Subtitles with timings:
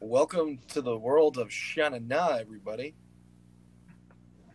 [0.00, 2.94] welcome to the world of Shanana, everybody.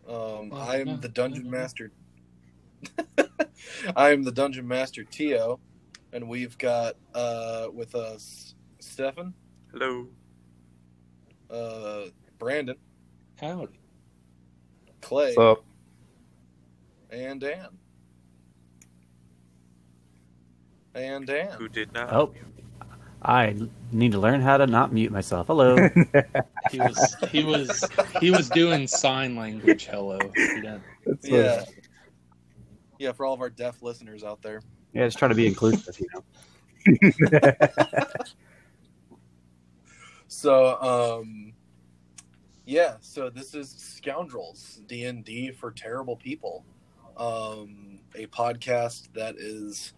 [0.08, 1.92] Um, I am the dungeon master.
[3.96, 5.60] I am the dungeon master Tio,
[6.12, 9.34] and we've got uh, with us Stefan,
[9.70, 10.08] Hello.
[11.50, 12.06] uh,
[12.38, 12.76] Brandon,
[13.40, 13.78] Howdy.
[15.00, 15.62] Clay, So,
[17.10, 17.68] and Dan.
[20.94, 21.52] And Dan.
[21.52, 22.12] Who did not?
[22.12, 22.34] Oh.
[23.24, 23.56] I
[23.92, 25.46] need to learn how to not mute myself.
[25.46, 25.76] Hello.
[26.70, 27.84] He was he was
[28.20, 29.86] he was doing sign language.
[29.86, 30.18] Hello.
[30.34, 31.64] He done- it's, uh, Yeah.
[32.98, 34.62] Yeah, for all of our deaf listeners out there.
[34.92, 37.52] yeah, just try to be inclusive, you know.
[40.28, 40.80] So,
[41.20, 41.52] um,
[42.64, 46.64] yeah, so this is Scoundrels D and D for terrible people,
[47.18, 49.92] um, a podcast that is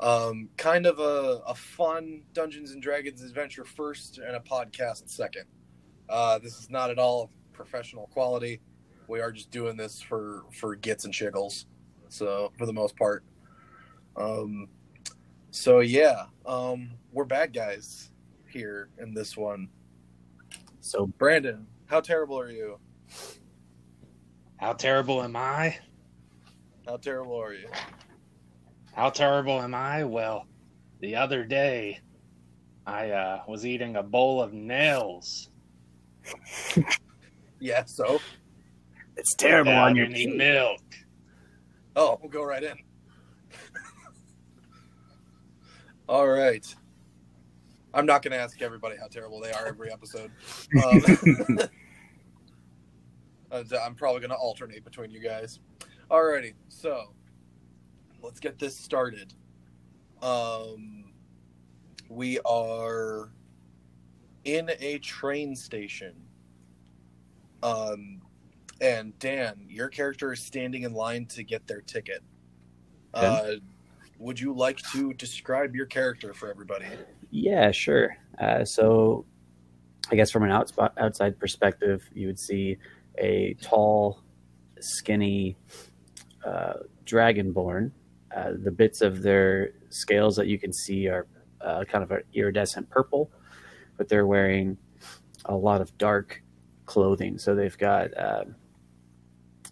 [0.00, 5.44] um, kind of a, a fun Dungeons and Dragons adventure first and a podcast second.
[6.08, 8.60] Uh, this is not at all professional quality.
[9.08, 11.64] We are just doing this for for gits and shiggles.
[12.08, 13.24] So for the most part,
[14.16, 14.68] um,
[15.50, 18.10] so yeah, um, we're bad guys
[18.48, 19.68] here in this one.
[20.80, 22.78] So Brandon, how terrible are you?
[24.58, 25.78] How terrible am I?
[26.86, 27.68] How terrible are you?
[28.96, 30.04] How terrible am I?
[30.04, 30.46] Well,
[31.00, 32.00] the other day,
[32.86, 35.50] I uh, was eating a bowl of nails.
[37.58, 38.20] Yeah, so
[39.16, 40.36] it's terrible without on your any teeth.
[40.36, 40.80] milk.
[41.96, 42.76] oh, we'll go right in.
[46.08, 46.64] All right.
[47.94, 50.30] I'm not going to ask everybody how terrible they are every episode.
[50.84, 51.58] Um,
[53.82, 55.60] I'm probably going to alternate between you guys.
[56.10, 57.14] Alrighty, so
[58.22, 59.32] let's get this started.
[60.22, 61.04] Um,
[62.08, 63.30] we are
[64.44, 66.14] in a train station.
[67.62, 68.22] Um,
[68.80, 72.22] and Dan, your character is standing in line to get their ticket.
[73.14, 73.52] Uh,
[74.18, 76.86] would you like to describe your character for everybody?
[77.30, 78.16] Yeah, sure.
[78.38, 79.24] Uh, so,
[80.10, 82.76] I guess from an outspot, outside perspective, you would see
[83.18, 84.20] a tall,
[84.80, 85.56] skinny
[86.44, 86.74] uh,
[87.04, 87.90] dragonborn.
[88.36, 91.26] Uh, the bits of their scales that you can see are
[91.62, 93.30] uh, kind of an iridescent purple,
[93.96, 94.76] but they're wearing
[95.46, 96.42] a lot of dark
[96.84, 97.38] clothing.
[97.38, 98.44] So they've got uh,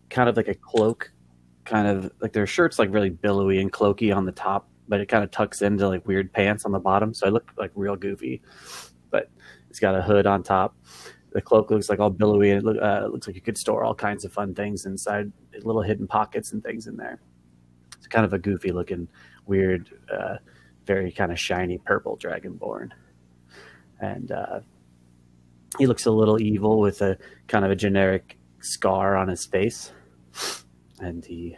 [0.09, 1.13] kind of like a cloak,
[1.65, 5.07] kind of like their shirt's like really billowy and cloaky on the top, but it
[5.07, 7.13] kind of tucks into like weird pants on the bottom.
[7.13, 8.41] So I look like real goofy,
[9.11, 9.31] but
[9.69, 10.75] it's got a hood on top.
[11.33, 13.85] The cloak looks like all billowy and it look, uh, looks like you could store
[13.85, 15.31] all kinds of fun things inside,
[15.63, 17.21] little hidden pockets and things in there.
[18.15, 19.09] Kind of a goofy looking,
[19.45, 20.37] weird, uh,
[20.87, 22.91] very kind of shiny purple dragonborn.
[24.01, 24.61] And uh,
[25.79, 29.91] he looks a little evil with a kind of a generic scar on his face.
[31.01, 31.57] And he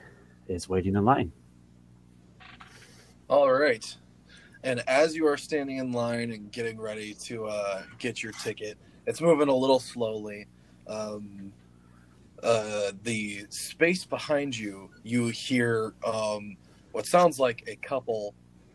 [0.48, 1.30] is waiting in line.
[3.28, 3.94] All right.
[4.62, 8.78] And as you are standing in line and getting ready to uh, get your ticket,
[9.06, 10.46] it's moving a little slowly.
[10.86, 11.52] Um,
[12.42, 16.56] uh, the space behind you, you hear um,
[16.92, 18.34] what sounds like a couple,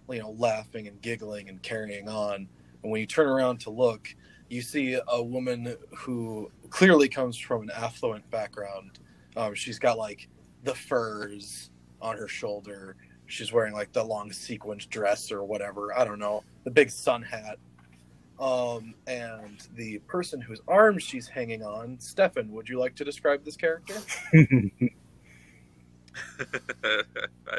[0.09, 2.47] you know, laughing and giggling and carrying on.
[2.83, 4.13] And when you turn around to look,
[4.49, 8.99] you see a woman who clearly comes from an affluent background.
[9.37, 10.27] Um, she's got like
[10.63, 11.69] the furs
[12.01, 12.95] on her shoulder.
[13.27, 15.97] She's wearing like the long sequined dress or whatever.
[15.97, 16.43] I don't know.
[16.65, 17.59] The big sun hat.
[18.41, 23.45] Um, and the person whose arm she's hanging on, Stefan, would you like to describe
[23.45, 23.93] this character?
[24.33, 24.81] I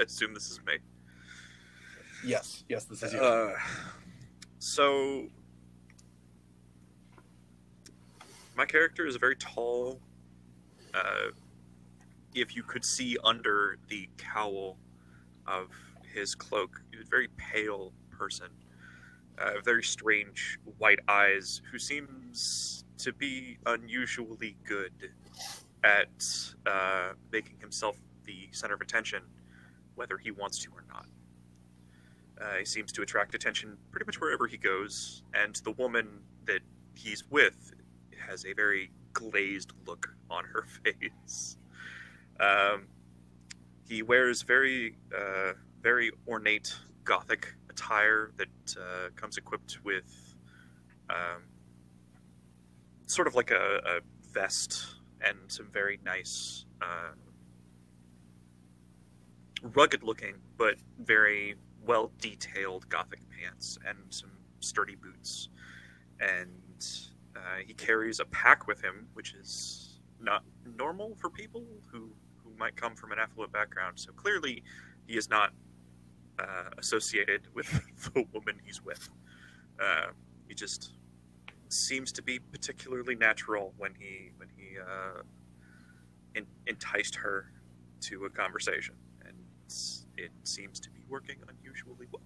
[0.02, 0.78] assume this is me.
[2.26, 3.20] Yes, yes, this is you.
[3.20, 3.54] Uh,
[4.58, 5.28] so,
[8.56, 10.00] my character is a very tall.
[10.92, 11.30] Uh,
[12.34, 14.78] if you could see under the cowl
[15.46, 15.68] of
[16.12, 18.48] his cloak, he's a very pale person,
[19.42, 25.10] uh, very strange white eyes, who seems to be unusually good
[25.82, 26.26] at
[26.66, 29.22] uh, making himself the center of attention,
[29.96, 31.06] whether he wants to or not.
[32.40, 36.60] Uh, he seems to attract attention pretty much wherever he goes, and the woman that
[36.94, 37.72] he's with
[38.26, 41.56] has a very glazed look on her face.
[42.40, 42.86] Um,
[43.88, 45.52] he wears very, uh,
[45.82, 46.74] very ornate
[47.04, 50.10] Gothic attire that uh, comes equipped with
[51.10, 51.42] um,
[53.06, 53.96] sort of like a, a
[54.32, 54.72] vest
[55.26, 57.12] and some very nice, uh,
[59.78, 60.76] rugged-looking but
[61.14, 61.56] very
[61.88, 65.32] well detailed gothic pants and some sturdy boots
[66.20, 66.48] and
[67.34, 69.52] Uh, he carries a pack with him, which is
[70.20, 70.42] not
[70.82, 72.02] normal for people who
[72.40, 73.94] who might come from an affluent background.
[74.04, 74.62] So clearly,
[75.08, 75.48] he is not
[76.42, 77.68] uh, associated with
[78.14, 79.08] the woman he's with.
[79.80, 80.08] Uh,
[80.48, 80.92] he just
[81.68, 85.22] seems to be particularly natural when he when he uh,
[86.36, 87.52] en- enticed her
[88.00, 88.94] to a conversation,
[89.24, 89.36] and
[90.18, 92.22] it seems to be working unusually well.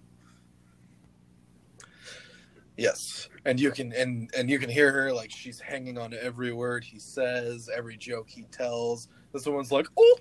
[2.77, 6.23] Yes, and you can and and you can hear her like she's hanging on to
[6.23, 9.07] every word he says, every joke he tells.
[9.33, 10.17] This woman's like, oh,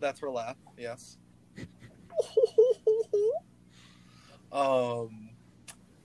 [0.00, 0.56] that's her laugh.
[0.76, 1.18] Yes.
[4.52, 5.30] um,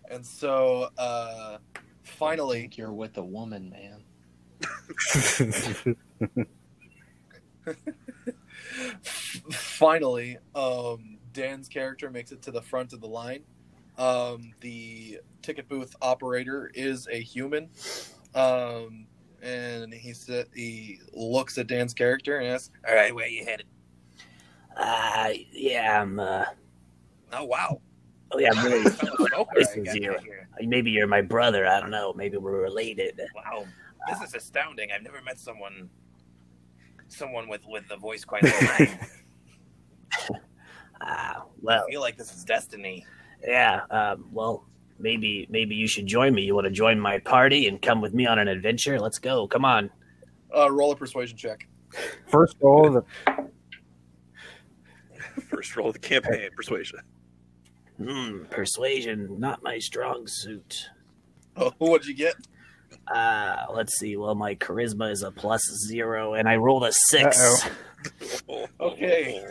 [0.09, 4.03] and so uh, I finally, think you're with a woman, man.
[9.51, 13.43] finally, um, Dan's character makes it to the front of the line.
[13.97, 17.69] Um, the ticket booth operator is a human,
[18.33, 19.05] um,
[19.41, 23.67] and he said he looks at Dan's character and asks, "All right, where you headed?"
[24.77, 26.19] Uh, yeah, I'm.
[26.19, 26.45] Uh,
[27.35, 27.81] Oh wow,
[28.31, 28.83] oh yeah, I'm really.
[28.91, 30.15] Smoker, This is you.
[30.61, 30.65] I.
[30.67, 31.65] Maybe you're my brother.
[31.65, 32.13] I don't know.
[32.13, 33.19] Maybe we're related.
[33.33, 33.65] Wow,
[34.07, 34.89] this is astounding.
[34.91, 35.89] I've never met someone,
[37.07, 38.99] someone with with a voice quite like mine.
[41.01, 43.05] Ah, I well, feel like this is destiny.
[43.45, 43.81] yeah.
[43.89, 44.65] Um, well,
[44.99, 46.43] maybe maybe you should join me.
[46.43, 48.99] You want to join my party and come with me on an adventure?
[48.99, 49.47] Let's go.
[49.47, 49.89] Come on.
[50.55, 51.67] uh, roll a persuasion check.
[52.27, 52.91] First roll.
[52.91, 53.03] The,
[55.53, 56.99] First roll of the campaign, persuasion.
[57.97, 60.89] hmm, persuasion, not my strong suit.
[61.55, 62.35] Oh, what'd you get?
[63.07, 64.17] Uh, let's see.
[64.17, 67.67] Well, my charisma is a plus zero, and I rolled a 6
[68.79, 69.41] Okay.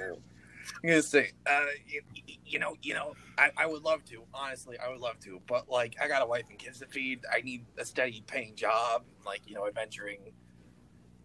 [0.84, 2.02] I'm gonna say, Uh, you,
[2.44, 4.25] you know, you know, I, I would love to.
[4.34, 5.40] Honestly, I would love to.
[5.46, 7.20] But like, I got a wife and kids to feed.
[7.32, 9.04] I need a steady paying job.
[9.25, 10.19] Like, you know, adventuring.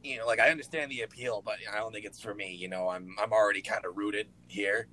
[0.03, 2.53] You know, like I understand the appeal, but I don't think it's for me.
[2.53, 4.87] You know, I'm I'm already kind of rooted here.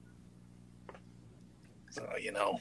[1.91, 2.59] So you know,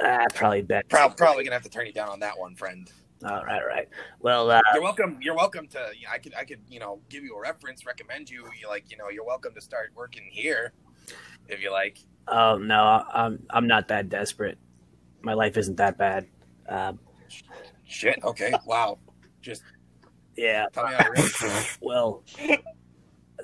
[0.00, 0.88] Ah, probably bet.
[0.88, 2.90] prob- probably gonna have to turn you down on that one, friend.
[3.24, 3.88] All right, all right.
[4.20, 5.18] Well, uh, You're welcome.
[5.22, 5.88] You're welcome to.
[6.10, 8.44] I could I could you know give you a reference, recommend you.
[8.60, 10.72] You like you know you're welcome to start working here
[11.48, 11.98] if you like.
[12.28, 14.58] oh no, I'm I'm not that desperate.
[15.22, 16.26] My life isn't that bad.
[16.68, 16.98] Um,
[17.84, 18.22] Shit.
[18.22, 18.52] Okay.
[18.66, 18.98] Wow.
[19.40, 19.62] Just
[20.36, 20.66] yeah.
[20.72, 21.78] tell me how it is.
[21.80, 22.22] Well,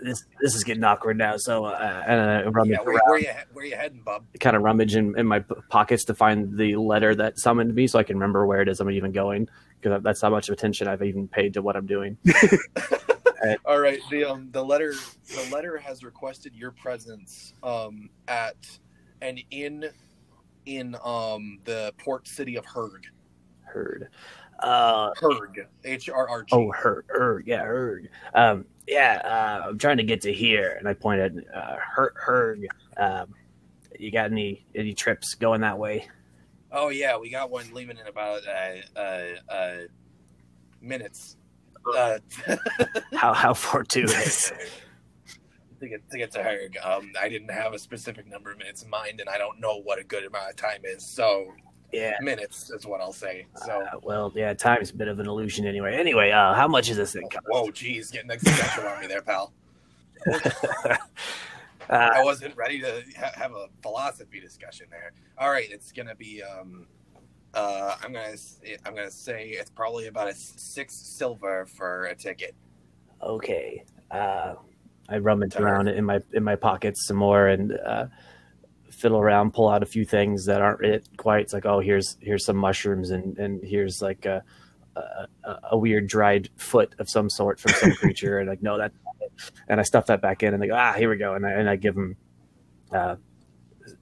[0.03, 1.37] this this is getting awkward now.
[1.37, 4.25] So, uh, and I rummage Yeah, where, around, where you he- where you heading, bub?
[4.41, 7.99] kind of rummage in, in my pockets to find the letter that summoned me, so
[7.99, 9.49] I can remember where it is I'm even going.
[9.81, 12.17] Because that's how much attention I've even paid to what I'm doing.
[13.65, 13.99] all right.
[14.11, 14.95] The um the letter
[15.35, 18.57] the letter has requested your presence um at
[19.21, 19.89] an inn
[20.67, 23.05] in um the port city of Herg.
[23.65, 24.09] Heard.
[24.63, 25.67] Uh, Herg.
[25.85, 26.49] H R R G.
[26.53, 28.03] Oh, her, her, yeah, her.
[28.35, 32.57] Um, yeah, uh, I'm trying to get to here, and I pointed, uh, her, her.
[32.97, 33.35] Um,
[33.99, 36.09] you got any any trips going that way?
[36.71, 39.77] Oh yeah, we got one leaving in about uh, uh, uh,
[40.81, 41.37] minutes.
[41.97, 42.19] Uh,
[43.15, 44.53] How how fortuitous?
[45.81, 46.77] to get to get to Herg.
[46.85, 49.81] Um, I didn't have a specific number of minutes in mind, and I don't know
[49.83, 51.05] what a good amount of time is.
[51.05, 51.53] So
[51.93, 52.15] Yeah.
[52.21, 53.47] minutes is what I'll say.
[53.67, 53.83] So.
[53.83, 55.95] Uh, well, yeah, time's a bit of an illusion anyway.
[55.95, 57.45] Anyway, uh, how much is this thing cost?
[57.49, 59.53] Whoa, geez, getting existential on me there, pal.
[61.91, 65.13] Uh, I wasn't ready to ha- have a philosophy discussion there.
[65.37, 66.43] All right, it's gonna be.
[66.43, 66.87] Um,
[67.55, 68.37] uh, I'm gonna.
[68.87, 72.55] I'm gonna say it's probably about a six silver for a ticket.
[73.21, 73.85] okay.
[74.11, 74.55] Uh,
[75.09, 78.07] I rummage around in my in my pockets some more and uh,
[79.03, 81.43] fiddle around, pull out a few things that aren't it quite.
[81.43, 84.43] It's like, oh, here's here's some mushrooms and and here's like a
[84.97, 85.27] a,
[85.73, 88.93] a- weird dried foot of some sort from some creature, and like, no, that.
[89.69, 91.51] And I stuff that back in, and they go, ah, here we go, and I
[91.51, 92.17] and I give them
[92.93, 93.17] uh,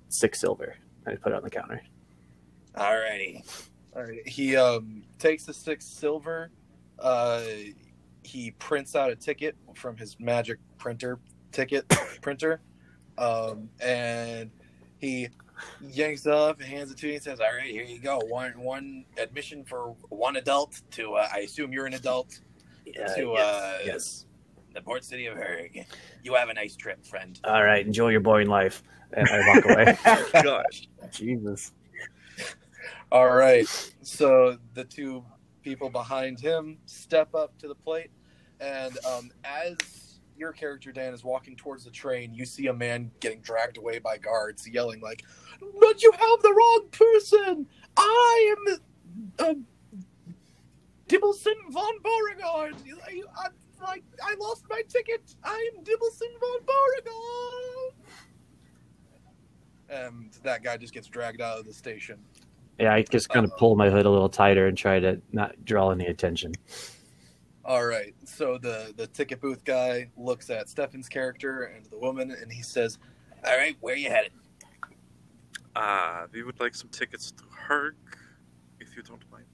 [0.09, 0.77] six silver.
[1.07, 1.81] I put it on the counter.
[2.77, 3.45] All righty.
[3.97, 4.27] All right.
[4.29, 6.51] He um takes the six silver.
[6.99, 7.43] Uh,
[8.23, 11.19] he prints out a ticket from his magic printer
[11.53, 11.89] ticket
[12.21, 12.61] printer,
[13.17, 14.51] um, and
[15.01, 15.29] he
[15.81, 18.19] yanks up and hands it to you and says, "All right, here you go.
[18.29, 21.15] One one admission for one adult to.
[21.15, 22.41] Uh, I assume you're an adult.
[22.89, 24.27] Uh, To, yes, uh, yes.
[24.75, 25.85] The port city of Herg.
[26.23, 27.39] You have a nice trip, friend.
[27.45, 28.83] All right, enjoy your boring life.
[29.13, 29.99] And I walk away.
[30.45, 30.89] Gosh.
[31.11, 31.73] Jesus.
[33.11, 33.67] All right.
[34.03, 35.25] So the two
[35.63, 38.11] people behind him step up to the plate,
[38.61, 39.77] and um, as
[40.41, 43.99] your character Dan is walking towards the train, you see a man getting dragged away
[43.99, 45.23] by guards, yelling like,
[45.79, 47.67] "But you have the wrong person!
[47.97, 48.81] I am
[49.39, 49.55] uh,
[51.09, 52.75] Dibbleson von Beauregard.
[53.07, 53.49] I, I,
[53.85, 55.35] like, I lost my ticket.
[55.45, 57.95] I'm Dibbleson von Beauregard.
[59.89, 62.21] And that guy just gets dragged out of the station.
[62.79, 65.65] Yeah, I just kind of pull my hood a little tighter and try to not
[65.65, 66.53] draw any attention.
[67.65, 68.15] All right.
[68.25, 72.63] So the the ticket booth guy looks at Stefan's character and the woman, and he
[72.63, 72.99] says,
[73.47, 74.33] "All right, where you headed?"
[75.77, 77.95] Uh, we would like some tickets to Herg,
[78.81, 79.45] if you don't mind.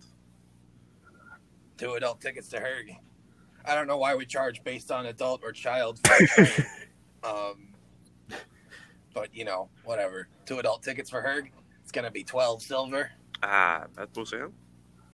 [1.76, 2.96] Two adult tickets to Herg.
[3.64, 6.00] I don't know why we charge based on adult or child.
[7.24, 7.74] um,
[9.12, 10.28] but you know, whatever.
[10.46, 11.50] Two adult tickets for Herg.
[11.82, 13.10] It's gonna be twelve silver.
[13.42, 14.52] Ah, mademoiselle?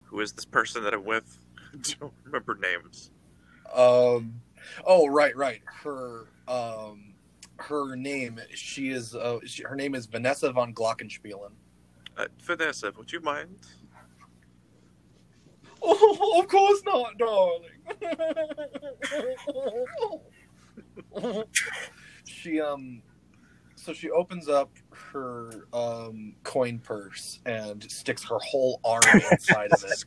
[0.04, 1.38] Who is this person that I'm with?
[2.00, 3.10] don't remember names.
[3.74, 4.40] Um,
[4.86, 5.62] oh, right, right.
[5.64, 7.14] Her um,
[7.58, 8.40] her name.
[8.54, 9.14] She is.
[9.14, 11.52] Uh, she, her name is Vanessa von Glockenspielen.
[12.16, 13.56] Uh, Vanessa, would you mind?
[15.82, 17.62] Oh, of course not, darling.
[22.26, 23.02] she um
[23.76, 29.00] so she opens up her um coin purse and sticks her whole arm
[29.32, 30.04] inside of it,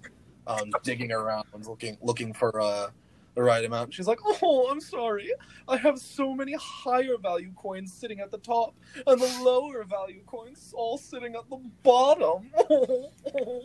[0.47, 2.87] um, digging around, looking looking for uh
[3.35, 3.93] the right amount.
[3.93, 5.31] She's like, "Oh, I'm sorry.
[5.67, 8.75] I have so many higher value coins sitting at the top,
[9.07, 12.51] and the lower value coins all sitting at the bottom."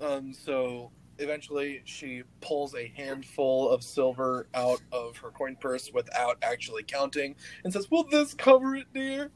[0.00, 6.38] um, so eventually, she pulls a handful of silver out of her coin purse without
[6.42, 9.30] actually counting, and says, "Will this cover it, dear?"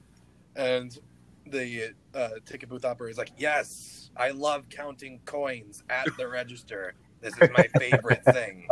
[0.56, 0.96] And
[1.46, 6.94] the uh, ticket booth operator is like, "Yes, I love counting coins at the register.
[7.20, 8.68] This is my favorite thing."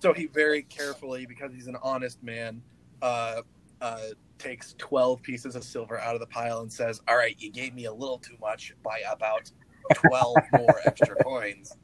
[0.00, 2.62] So he very carefully, because he's an honest man,
[3.02, 3.42] uh,
[3.80, 4.00] uh,
[4.38, 7.74] takes 12 pieces of silver out of the pile and says, All right, you gave
[7.74, 9.50] me a little too much by about
[9.94, 11.76] 12 more extra coins.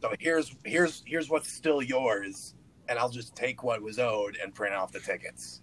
[0.00, 2.54] So here's here's here's what's still yours,
[2.88, 5.60] and I'll just take what was owed and print off the tickets.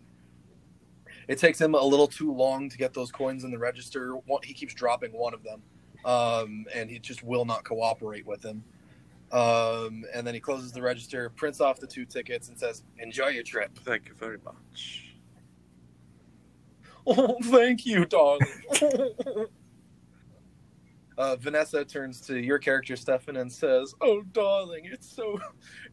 [1.27, 4.15] It takes him a little too long to get those coins in the register.
[4.43, 5.61] He keeps dropping one of them,
[6.05, 8.63] um, and he just will not cooperate with him.
[9.31, 13.27] Um, and then he closes the register, prints off the two tickets, and says, "Enjoy
[13.27, 15.03] your trip." Thank you very much.
[17.09, 18.41] Oh, thank you, darling.
[21.17, 25.39] uh, Vanessa turns to your character, Stefan, and says, "Oh, darling, it's so,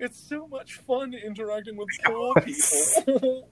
[0.01, 3.49] it's so much fun interacting with poor people."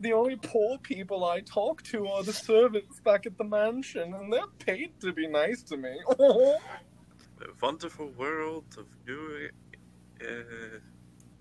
[0.00, 4.32] The only poor people I talk to are the servants back at the mansion, and
[4.32, 5.96] they're paid to be nice to me.
[6.18, 6.56] A
[7.60, 9.48] wonderful world of new
[10.20, 10.78] uh,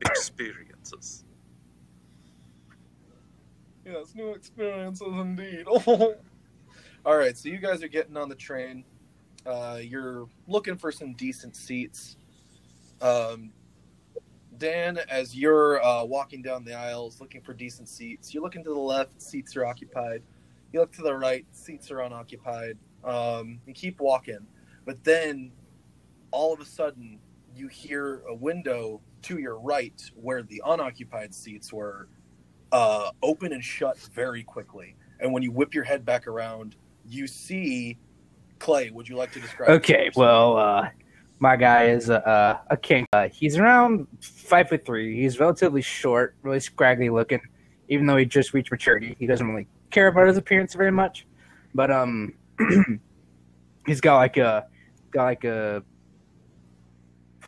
[0.01, 1.25] experiences.
[3.85, 5.65] Yes, new experiences indeed.
[7.05, 8.83] All right, so you guys are getting on the train.
[9.45, 12.15] Uh, you're looking for some decent seats.
[13.01, 13.51] Um,
[14.61, 18.69] Dan, as you're uh, walking down the aisles looking for decent seats, you look into
[18.69, 20.21] the left, seats are occupied.
[20.71, 22.77] You look to the right, seats are unoccupied.
[23.03, 24.45] Um, you keep walking,
[24.85, 25.51] but then
[26.29, 27.17] all of a sudden
[27.55, 32.07] you hear a window to your right where the unoccupied seats were
[32.71, 34.95] uh, open and shut very quickly.
[35.19, 36.75] And when you whip your head back around,
[37.09, 37.97] you see
[38.59, 38.91] Clay.
[38.91, 39.71] Would you like to describe?
[39.71, 40.89] Okay, well, uh,
[41.41, 43.03] my guy is a, a, king.
[43.13, 45.19] Uh, he's around five foot three.
[45.19, 47.41] He's relatively short, really scraggly looking.
[47.89, 51.25] Even though he just reached maturity, he doesn't really care about his appearance very much.
[51.73, 52.35] But um,
[53.87, 54.67] he's got like a
[55.09, 55.83] got like a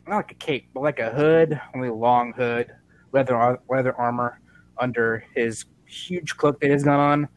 [0.08, 2.74] not like a cape, but like a hood, only long hood,
[3.12, 4.40] leather leather armor
[4.76, 7.28] under his huge cloak that he's got on,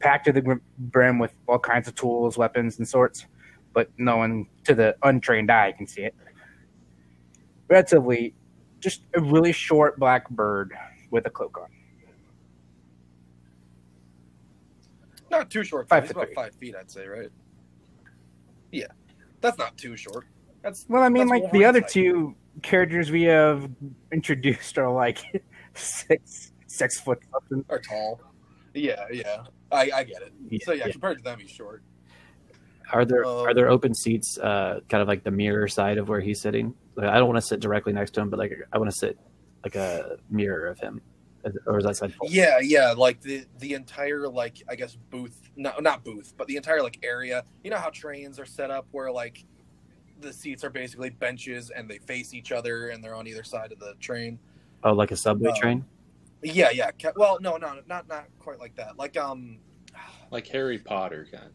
[0.00, 3.26] packed to the brim with all kinds of tools, weapons, and sorts.
[3.72, 6.14] But no one to the untrained eye can see it.
[7.68, 8.34] Relatively,
[8.80, 10.72] just a really short black bird
[11.10, 11.68] with a cloak on.
[15.30, 15.88] not too short.
[15.88, 17.28] Five foot about five feet, I'd say, right?
[18.72, 18.86] Yeah,
[19.40, 20.26] that's not too short.
[20.62, 23.70] That's Well, I mean, like the other two characters we have
[24.12, 25.42] introduced are like
[25.74, 27.64] six six foot something.
[27.70, 28.20] are tall.
[28.74, 30.32] Yeah, yeah, I, I get it.
[30.50, 30.92] Yeah, so yeah, yeah.
[30.92, 31.82] compared to them, he's short.
[32.92, 36.08] Are there Um, are there open seats, uh, kind of like the mirror side of
[36.08, 36.74] where he's sitting?
[36.94, 38.96] Like, I don't want to sit directly next to him, but like I want to
[38.96, 39.18] sit
[39.64, 41.00] like a mirror of him,
[41.66, 42.14] or is that side?
[42.22, 46.56] Yeah, yeah, like the the entire like I guess booth, no, not booth, but the
[46.56, 47.44] entire like area.
[47.62, 49.44] You know how trains are set up where like
[50.20, 53.70] the seats are basically benches and they face each other and they're on either side
[53.70, 54.38] of the train.
[54.82, 55.60] Oh, like a subway Oh.
[55.60, 55.84] train?
[56.42, 56.90] Yeah, yeah.
[57.16, 58.96] Well, no, no, not not quite like that.
[58.96, 59.58] Like um,
[60.30, 61.50] like Harry Potter kind.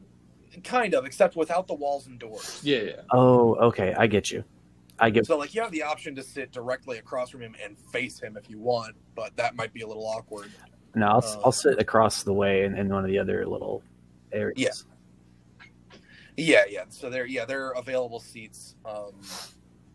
[0.64, 2.60] Kind of, except without the walls and doors.
[2.64, 3.02] Yeah, yeah.
[3.12, 3.94] Oh, okay.
[3.98, 4.44] I get you.
[5.00, 5.26] I get.
[5.26, 8.38] So like you have the option to sit directly across from him and face him
[8.38, 10.52] if you want, but that might be a little awkward.
[10.96, 13.82] No, I'll, uh, I'll sit across the way in, in one of the other little
[14.32, 14.56] areas.
[14.58, 14.70] Yeah.
[16.36, 16.84] Yeah, yeah.
[16.90, 19.14] So there, yeah, there are available seats um,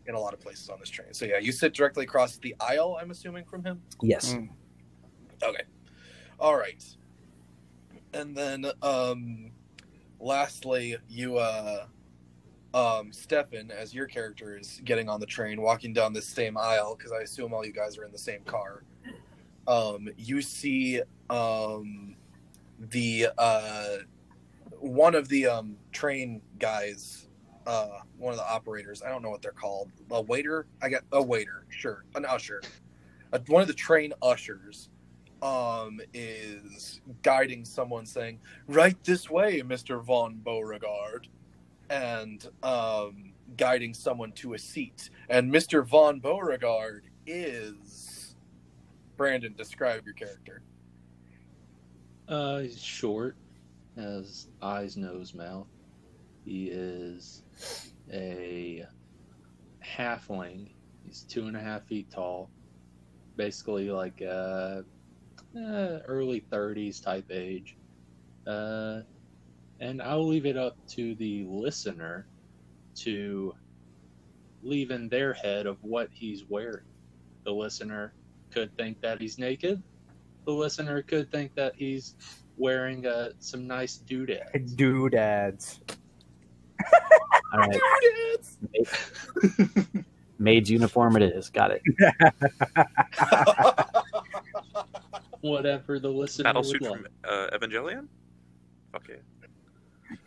[0.05, 1.13] in a lot of places on this train.
[1.13, 2.97] So yeah, you sit directly across the aisle.
[2.99, 3.81] I'm assuming from him.
[4.01, 4.33] Yes.
[4.33, 4.49] Mm.
[5.43, 5.63] Okay.
[6.39, 6.83] All right.
[8.13, 9.51] And then, um,
[10.19, 11.85] lastly, you, uh,
[12.73, 16.95] um, Stefan, as your character is getting on the train, walking down this same aisle,
[16.95, 18.83] because I assume all you guys are in the same car.
[19.67, 22.15] Um, you see, um,
[22.79, 23.97] the, uh,
[24.79, 27.27] one of the, um, train guys,
[27.65, 30.67] uh, one of the operators, I don't know what they're called, a waiter?
[30.81, 32.61] I got a waiter, sure, an usher.
[33.31, 34.89] Uh, one of the train ushers
[35.41, 40.03] um, is guiding someone saying, Right this way, Mr.
[40.03, 41.27] Von Beauregard,
[41.89, 45.09] and um, guiding someone to a seat.
[45.29, 45.85] And Mr.
[45.85, 48.35] Von Beauregard is.
[49.17, 50.61] Brandon, describe your character.
[52.29, 53.35] Uh, he's short,
[53.97, 55.67] has eyes, nose, mouth.
[56.45, 57.43] He is
[58.13, 58.85] a
[59.83, 60.69] halfling.
[61.05, 62.49] He's two and a half feet tall.
[63.35, 64.81] Basically, like uh,
[65.55, 67.75] uh early 30s type age.
[68.47, 69.01] Uh,
[69.79, 72.27] and I'll leave it up to the listener
[72.95, 73.53] to
[74.61, 76.83] leave in their head of what he's wearing.
[77.45, 78.13] The listener
[78.51, 79.81] could think that he's naked.
[80.45, 82.15] The listener could think that he's
[82.57, 84.73] wearing uh, some nice doodads.
[84.73, 85.79] Doodads.
[87.53, 87.79] All right.
[88.73, 90.05] Maid-
[90.39, 91.49] Maid's uniform it is.
[91.49, 91.81] Got it.
[95.41, 96.91] Whatever the listener Battle would suit like.
[96.91, 98.07] from uh, Evangelion.
[98.95, 99.19] Okay.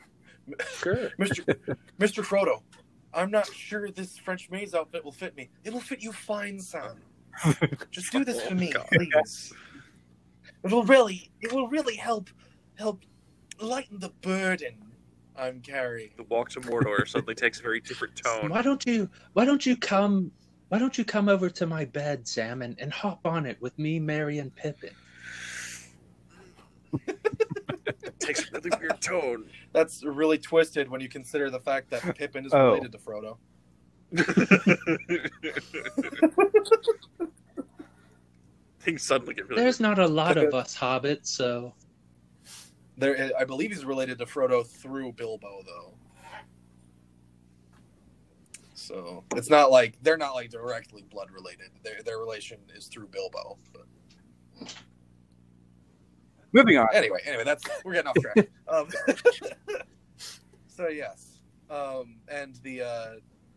[0.78, 1.11] Sure.
[1.21, 1.76] Mr.
[2.00, 2.25] Mr.
[2.25, 2.62] Frodo,
[3.14, 5.51] I'm not sure this French maid's outfit will fit me.
[5.62, 6.96] It will fit you fine, son.
[7.92, 8.87] Just do this for Oh, me, God.
[8.92, 9.53] please.
[10.64, 12.29] It will really, it will really help,
[12.75, 13.03] help
[13.61, 14.75] lighten the burden
[15.37, 16.11] I'm carrying.
[16.16, 18.51] The walk to Mordor suddenly takes a very different tone.
[18.51, 20.31] Why don't you why don't you come
[20.68, 23.79] why don't you come over to my bed, Sam, and, and hop on it with
[23.79, 24.90] me, Merry, and Pippin?
[26.92, 29.46] It takes a really weird tone.
[29.72, 32.74] That's really twisted when you consider the fact that Pippin is Oh.
[32.74, 33.38] related to Frodo.
[38.81, 39.62] Things suddenly get really.
[39.62, 41.72] There's not a lot of us hobbits, so
[42.98, 45.94] There, I believe he's related to Frodo through Bilbo, though.
[48.74, 51.70] So it's not like they're not like directly blood related.
[51.85, 53.57] Their their relation is through Bilbo.
[53.72, 54.74] But
[56.53, 56.88] Moving on.
[56.93, 58.49] anyway, anyway, that's we're getting off track.
[58.69, 58.88] um,
[60.67, 63.11] so yes, um, and the uh,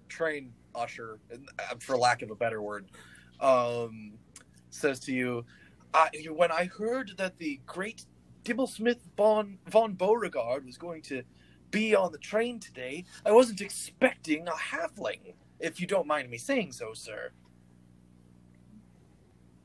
[0.08, 2.86] train usher, uh, for lack of a better word,
[3.42, 4.14] um,
[4.70, 5.46] says to you,
[5.94, 8.06] I, "When I heard that the great
[8.46, 11.24] Dibblesmith von von Beauregard was going to
[11.72, 15.34] be on the train today, I wasn't expecting a halfling.
[15.60, 17.32] If you don't mind me saying so, sir."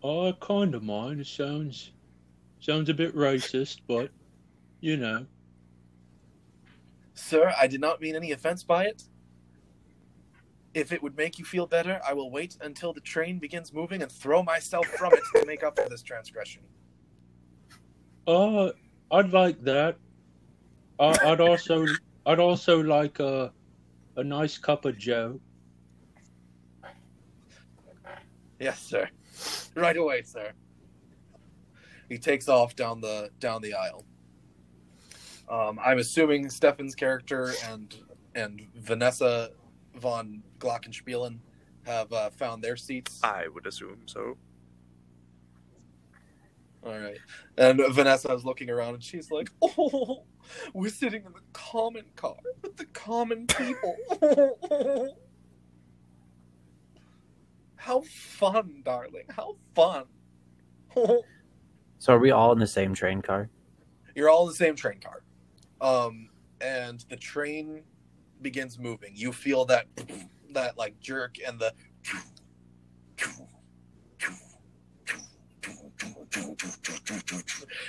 [0.03, 1.21] I kinda mind.
[1.21, 1.93] It sounds
[2.61, 4.11] sounds a bit racist, but
[4.81, 5.27] you know.
[7.15, 9.03] Sir, I did not mean any offense by it.
[10.73, 14.03] If it would make you feel better, I will wait until the train begins moving
[14.03, 16.63] and throw myself from it to make up for this transgression.
[18.27, 18.71] Uh
[19.11, 19.97] I'd like that.
[21.01, 21.85] I, I'd also
[22.27, 23.53] I'd also like a
[24.17, 25.41] a nice cup of Joe.
[28.61, 29.09] Yes, sir.
[29.75, 30.53] Right away, sir.
[32.11, 34.05] He takes off down the down the aisle.
[35.49, 37.97] Um, I'm assuming Stefan's character and
[38.35, 39.53] and Vanessa
[39.95, 41.39] von Glockenspielen
[41.87, 43.21] have uh, found their seats.
[43.23, 44.37] I would assume so.
[46.83, 47.19] All right.
[47.57, 50.25] And Vanessa is looking around and she's like, Oh,
[50.75, 53.97] we're sitting in the common car with the common people.
[57.77, 59.27] How fun, darling.
[59.37, 60.05] How fun.
[62.01, 63.51] So are we all in the same train car?
[64.15, 65.23] You're all in the same train car.
[65.83, 66.31] Um,
[66.63, 67.83] and the train
[68.41, 69.13] begins moving.
[69.15, 69.87] You feel that
[70.53, 71.75] that like jerk and the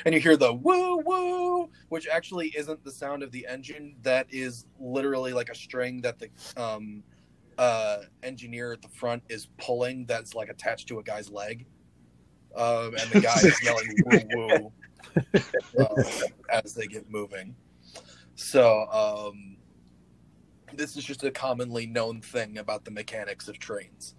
[0.05, 3.95] and you hear the woo woo, which actually isn't the sound of the engine.
[4.01, 6.29] That is literally like a string that the
[6.61, 7.01] um,
[7.57, 10.05] uh, engineer at the front is pulling.
[10.05, 11.65] That's like attached to a guy's leg,
[12.55, 14.71] um, and the guy is yelling woo
[15.75, 16.03] woo uh,
[16.51, 17.55] as they get moving.
[18.35, 19.57] So um,
[20.73, 24.15] this is just a commonly known thing about the mechanics of trains.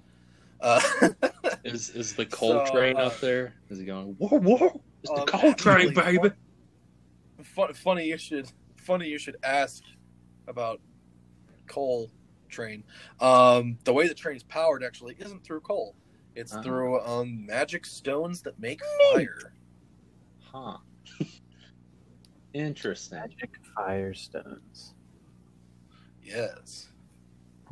[0.60, 0.80] Uh,
[1.64, 3.54] Is is the coal So, train uh, up there?
[3.68, 4.14] Is he going?
[4.18, 4.80] Whoa, whoa!
[5.02, 6.34] It's the Um, coal train, actually, baby.
[7.42, 9.82] fu- funny you should funny you should ask
[10.46, 10.80] about
[11.66, 12.10] coal
[12.48, 12.84] train.
[13.20, 15.96] Um, the way the train is powered actually isn't through coal.
[16.34, 16.62] It's Oh.
[16.62, 18.80] through um, magic stones that make
[19.12, 19.52] fire.
[20.40, 20.78] Huh.
[22.54, 23.18] Interesting.
[23.18, 24.92] Magic firestones.
[26.22, 26.90] Yes.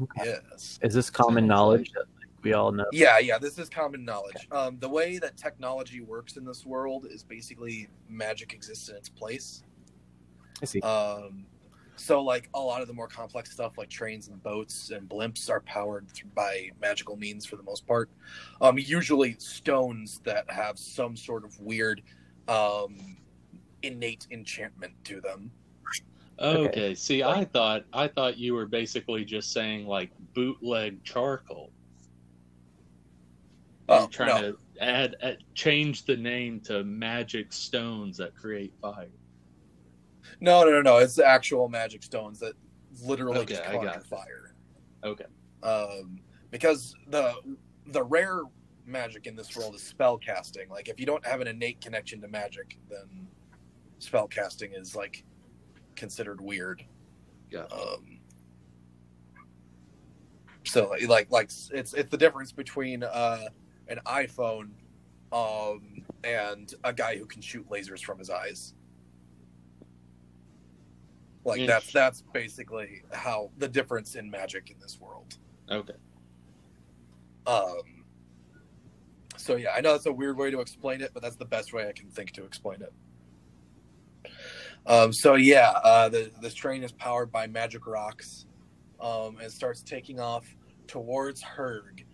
[0.03, 0.39] Okay.
[0.51, 0.79] Yes.
[0.83, 2.87] Is this common knowledge that like, we all know?
[2.93, 4.49] Yeah, yeah, this is common knowledge.
[4.51, 9.09] Um, the way that technology works in this world is basically magic exists in its
[9.09, 9.63] place.
[10.63, 10.81] I see.
[10.81, 11.47] Um,
[12.01, 15.51] so, like a lot of the more complex stuff, like trains and boats and blimps,
[15.51, 18.09] are powered th- by magical means for the most part.
[18.63, 22.01] Um, usually stones that have some sort of weird,
[22.49, 23.19] um,
[23.83, 25.51] innate enchantment to them.
[26.39, 26.95] Okay.
[26.95, 31.71] See, I thought I thought you were basically just saying like bootleg charcoal.
[33.91, 34.53] Oh, You're trying no.
[34.53, 39.11] to add, add change the name to magic stones that create fire.
[40.41, 40.97] No, no, no, no!
[40.99, 42.55] It's the actual magic stones that
[43.05, 44.55] literally Okay, just conjure fire.
[45.05, 45.25] Okay.
[45.63, 47.35] um, because the
[47.87, 48.43] the rare
[48.87, 50.69] magic in this world is spell casting.
[50.69, 53.29] Like if you don't have an innate connection to magic, then
[53.99, 55.25] spell casting is like
[55.97, 56.85] considered weird.
[57.51, 57.65] Yeah.
[57.73, 58.21] Um,
[60.65, 63.49] so like like it's it's the difference between uh,
[63.89, 64.71] an iPhone
[65.33, 68.75] um, and a guy who can shoot lasers from his eyes.
[71.45, 75.39] Like that's that's basically how the difference in magic in this world.
[75.71, 75.95] Okay.
[77.47, 78.05] Um,
[79.37, 81.73] so yeah, I know that's a weird way to explain it, but that's the best
[81.73, 82.93] way I can think to explain it.
[84.87, 88.47] Um, so yeah, uh, the this train is powered by magic rocks,
[89.01, 90.47] um, and starts taking off
[90.87, 92.05] towards Herg.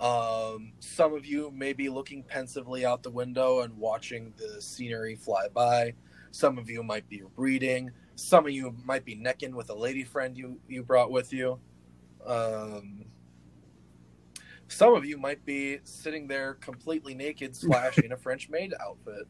[0.00, 5.14] Um, some of you may be looking pensively out the window and watching the scenery
[5.14, 5.94] fly by.
[6.32, 7.92] Some of you might be reading.
[8.16, 11.58] Some of you might be necking with a lady friend you you brought with you.
[12.26, 13.04] Um,
[14.68, 19.26] some of you might be sitting there completely naked slash in a French maid outfit.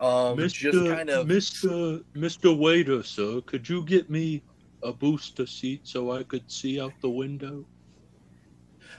[0.00, 2.02] Um, just kind of Mr.
[2.14, 2.56] Mr.
[2.56, 4.42] Waiter, sir, could you get me
[4.82, 7.64] a booster seat so I could see out the window?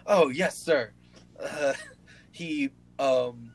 [0.06, 0.94] Oh yes, sir.
[1.40, 1.74] Uh,
[2.32, 3.52] he um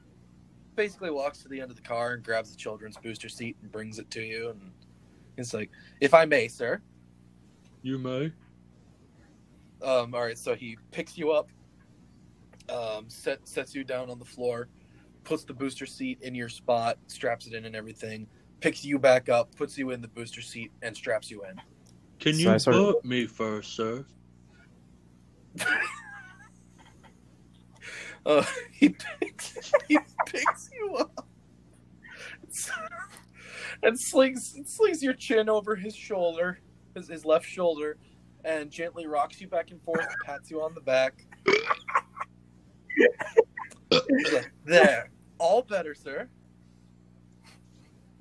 [0.75, 3.73] basically walks to the end of the car and grabs the children's booster seat and
[3.73, 4.71] brings it to you, and
[5.39, 5.71] he's like,
[6.01, 6.81] "If I may, sir."
[7.83, 8.33] You may.
[9.81, 11.49] Um, all right, so he picks you up,
[12.69, 14.69] um, set, sets you down on the floor,
[15.23, 18.27] puts the booster seat in your spot, straps it in and everything,
[18.61, 21.55] picks you back up, puts you in the booster seat, and straps you in.
[22.19, 24.05] Can So you I sort of- me first, sir?
[28.27, 29.97] Uh, he picks he
[30.27, 31.27] picks you up
[33.83, 36.61] and slings slings your chin over his shoulder,
[36.95, 37.97] his, his left shoulder,
[38.45, 41.27] and gently rocks you back and forth, pats you on the back.
[43.91, 46.29] Like, there, all better, sir.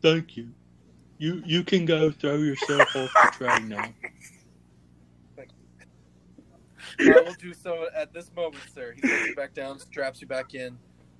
[0.01, 0.49] Thank you.
[1.17, 3.93] You you can go throw yourself off the train now.
[6.99, 8.93] I will do so at this moment, sir.
[8.95, 10.77] He puts you back down, straps you back in,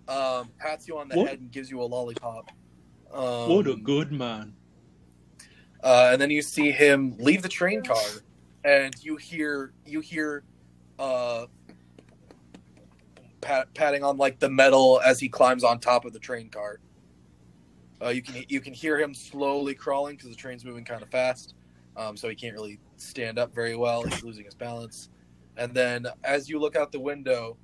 [0.08, 1.30] um, pats you on the What?
[1.30, 2.52] head, and gives you a lollipop.
[3.14, 4.54] Um, What a good man.
[5.84, 8.04] Uh, and then you see him leave the train car,
[8.64, 10.44] and you hear you hear
[11.00, 11.46] uh,
[13.42, 16.80] pat, patting on like the metal as he climbs on top of the train car.
[18.02, 21.10] Uh, you can you can hear him slowly crawling because the train's moving kind of
[21.10, 21.54] fast,
[21.96, 24.04] um, so he can't really stand up very well.
[24.04, 25.10] He's losing his balance.
[25.58, 27.58] And then as you look out the window,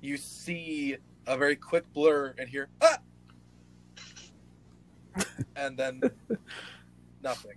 [0.00, 2.98] you see a very quick blur and hear ah,
[5.56, 6.02] and then
[7.22, 7.56] nothing.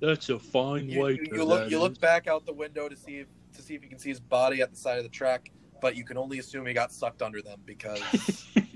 [0.00, 1.22] That's a fine You, waiter.
[1.24, 3.74] you, you look that you look back out the window to see if, to see
[3.74, 6.16] if you can see his body at the side of the track, but you can
[6.16, 8.00] only assume he got sucked under them because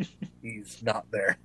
[0.43, 1.39] he's not there.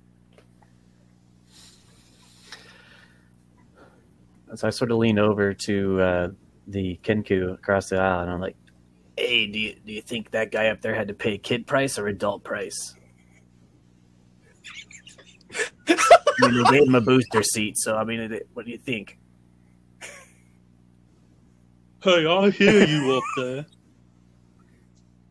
[4.54, 6.28] So I sort of lean over to uh,
[6.66, 8.56] the Kenku across the aisle, and I'm like,
[9.16, 11.98] "Hey, do you, do you think that guy up there had to pay kid price
[11.98, 12.94] or adult price?"
[16.42, 19.18] I mean, they gave him a booster seat, so I mean, what do you think?
[22.02, 23.66] Hey, I hear you up there.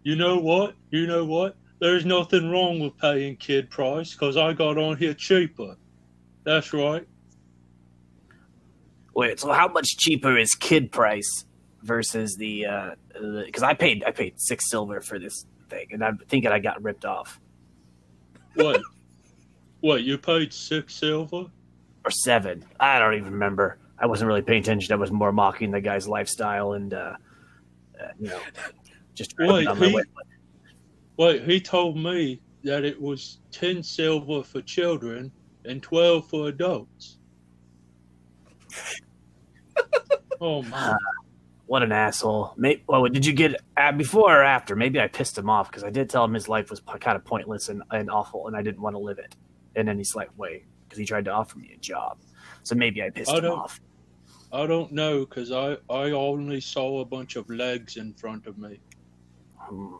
[0.03, 0.75] You know what?
[0.91, 1.55] You know what?
[1.79, 5.77] There's nothing wrong with paying kid price because I got on here cheaper.
[6.43, 7.07] That's right.
[9.13, 11.45] Wait, so how much cheaper is kid price
[11.83, 12.65] versus the?
[12.65, 12.91] Uh,
[13.45, 16.81] because I paid I paid six silver for this thing, and I'm thinking I got
[16.83, 17.39] ripped off,
[18.55, 18.81] What?
[19.81, 20.03] What?
[20.03, 21.45] You paid six silver?
[22.05, 22.63] or seven.
[22.79, 23.79] I don't even remember.
[23.99, 24.93] I wasn't really paying attention.
[24.93, 27.15] I was more mocking the guy's lifestyle and, uh,
[28.01, 28.39] uh, you know,
[29.13, 30.03] just trying to Wait, get on my he- way.
[31.17, 35.31] Wait, he told me that it was ten silver for children
[35.65, 37.17] and twelve for adults.
[40.41, 40.95] oh my!
[41.65, 42.53] What an asshole!
[42.55, 44.75] Maybe, well, did you get uh, before or after?
[44.75, 47.15] Maybe I pissed him off because I did tell him his life was p- kind
[47.17, 49.35] of pointless and, and awful, and I didn't want to live it.
[49.77, 52.17] And any slight way because he tried to offer me a job.
[52.63, 53.79] So maybe I pissed I him off.
[54.51, 58.57] I don't know because I I only saw a bunch of legs in front of
[58.57, 58.79] me.
[59.57, 59.95] Hmm.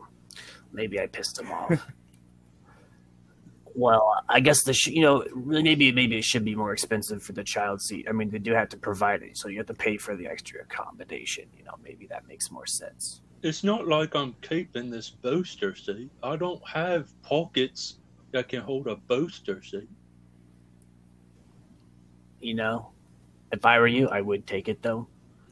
[0.72, 1.86] Maybe I pissed him off.
[3.74, 7.22] well, I guess the sh- you know really maybe maybe it should be more expensive
[7.22, 8.06] for the child seat.
[8.08, 10.26] I mean, they do have to provide it, so you have to pay for the
[10.26, 11.44] extra accommodation.
[11.56, 13.20] You know, maybe that makes more sense.
[13.42, 16.10] It's not like I'm keeping this booster seat.
[16.22, 17.98] I don't have pockets
[18.32, 19.88] that can hold a booster seat.
[22.40, 22.90] You know,
[23.52, 25.06] if I were you, I would take it though.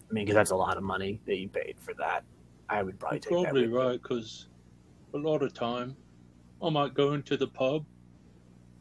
[0.09, 2.25] I mean, because that's a lot of money that you paid for that.
[2.69, 4.49] I would probably You're take probably right because
[5.15, 5.97] a lot of time
[6.63, 7.85] I might go into the pub,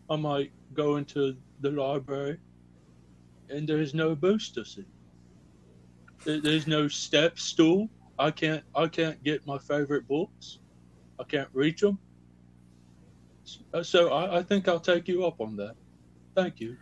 [0.09, 2.37] I might go into the library,
[3.49, 4.87] and there's no booster seat.
[6.25, 7.89] There's no step stool.
[8.17, 8.63] I can't.
[8.75, 10.59] I can't get my favorite books.
[11.19, 11.99] I can't reach them.
[13.83, 15.75] So I, I think I'll take you up on that.
[16.35, 16.77] Thank you.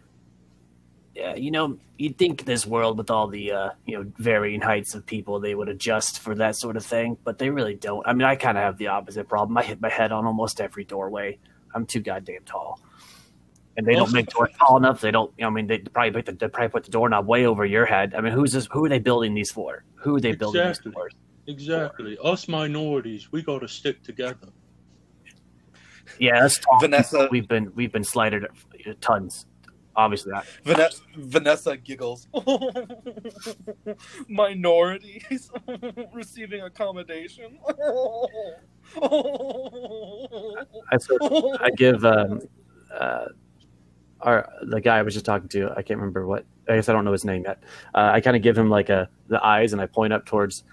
[1.16, 4.96] Yeah, you know, you'd think this world with all the uh, you know varying heights
[4.96, 8.08] of people, they would adjust for that sort of thing, but they really don't.
[8.08, 9.56] I mean, I kind of have the opposite problem.
[9.58, 11.38] I hit my head on almost every doorway.
[11.76, 12.80] I'm too goddamn tall,
[13.78, 15.02] and they don't make doors tall enough.
[15.02, 15.32] They don't.
[15.38, 17.64] You know, I mean, they probably put the they probably put the doorknob way over
[17.64, 18.16] your head.
[18.16, 18.68] I mean, who's this?
[18.72, 19.84] Who are they building these for?
[19.96, 20.90] Who are they building Exactly.
[20.90, 21.10] these for?
[21.46, 22.18] Exactly.
[22.24, 24.48] Us minorities, we got to stick together.
[26.20, 26.80] Yeah, that's tall.
[26.80, 28.46] Vanessa We've been we've been slighted
[29.02, 29.46] tons.
[29.96, 30.46] Obviously, not.
[30.64, 32.28] Vanessa, Vanessa giggles.
[34.28, 35.52] Minorities
[36.14, 37.60] receiving accommodation.
[37.68, 37.72] I
[41.00, 42.42] sort of, I give um,
[42.92, 43.26] uh,
[44.22, 45.70] our the guy I was just talking to.
[45.72, 46.46] I can't remember what.
[46.68, 47.62] I guess I don't know his name yet.
[47.94, 50.64] Uh, I kind of give him like a the eyes, and I point up towards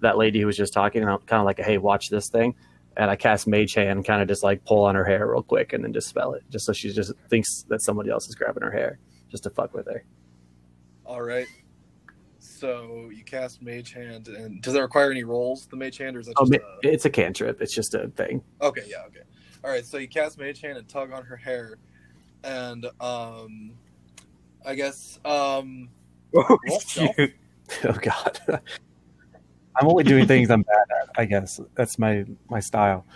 [0.00, 2.54] that lady who was just talking, and I'm kind of like, "Hey, watch this thing."
[2.96, 5.72] And I cast Mage Hand, kind of just like pull on her hair real quick,
[5.72, 8.62] and then just spell it, just so she just thinks that somebody else is grabbing
[8.62, 8.98] her hair,
[9.30, 10.04] just to fuck with her.
[11.06, 11.46] All right.
[12.38, 15.66] So you cast Mage Hand, and does that require any rolls?
[15.70, 16.92] The Mage Hand, or is that Oh, just ma- a...
[16.92, 17.62] it's a cantrip.
[17.62, 18.42] It's just a thing.
[18.60, 19.20] Okay, yeah, okay.
[19.64, 21.76] All right, so you cast Mage Hand and tug on her hair,
[22.44, 23.72] and um,
[24.66, 25.88] I guess um,
[26.34, 27.34] Oh, shoot.
[27.84, 28.40] Oh God.
[29.80, 31.08] I'm only doing things I'm bad at.
[31.16, 33.06] I guess that's my my style.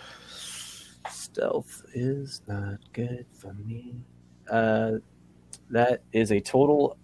[1.09, 3.93] Stealth is not good for me.
[4.49, 4.93] Uh,
[5.69, 6.97] that is a total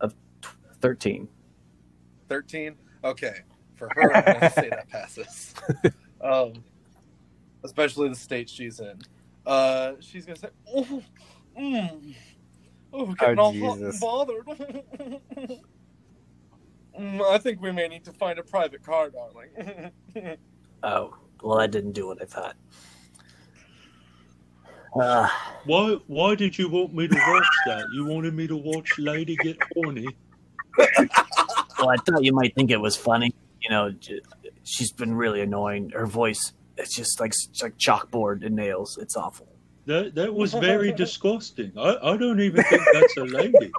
[0.00, 0.48] of t-
[0.80, 1.28] thirteen.
[2.28, 2.76] thirteen.
[3.04, 3.40] Okay,
[3.76, 5.54] for her, I'm gonna say that passes.
[6.22, 6.64] um,
[7.62, 8.98] especially the state she's in.
[9.44, 11.02] Uh, she's gonna say, "Oh,
[11.58, 12.14] mm,
[12.94, 15.60] oh, getting Oh, all hot and bothered."
[16.98, 19.90] Mm, I think we may need to find a private car, darling.
[20.82, 22.56] Oh, well, I didn't do what I thought.
[24.98, 25.28] Uh,
[25.64, 25.98] Why?
[26.06, 27.84] Why did you want me to watch that?
[27.92, 30.06] You wanted me to watch Lady get horny.
[30.78, 33.34] well, I thought you might think it was funny.
[33.60, 33.94] You know,
[34.64, 35.90] she's been really annoying.
[35.90, 38.98] Her voice, it's just like it's like chalkboard and nails.
[39.00, 39.48] It's awful.
[39.86, 41.72] That that was very disgusting.
[41.76, 43.72] I, I don't even think that's a lady.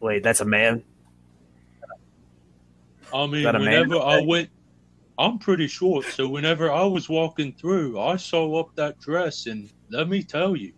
[0.00, 0.82] Wait, that's a man.
[3.12, 3.88] I mean, that a man?
[3.88, 4.50] whenever I went,
[5.18, 9.70] I'm pretty short, so whenever I was walking through, I saw up that dress, and
[9.90, 10.72] let me tell you,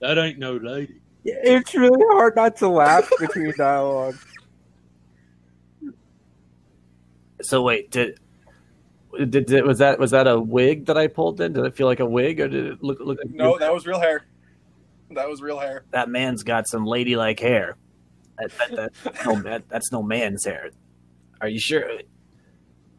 [0.00, 1.00] that ain't no lady.
[1.24, 4.16] It's really hard not to laugh between dialogue.
[7.42, 8.20] So wait, did,
[9.18, 11.52] did, did was that was that a wig that I pulled in?
[11.52, 13.18] Did it feel like a wig, or did it look look?
[13.18, 14.24] Like no, that was real hair.
[15.10, 15.84] That was real hair.
[15.90, 17.76] that man's got some ladylike hair.
[18.38, 20.70] That, that, that's, no, that, that's no man's hair.
[21.40, 21.88] Are you sure?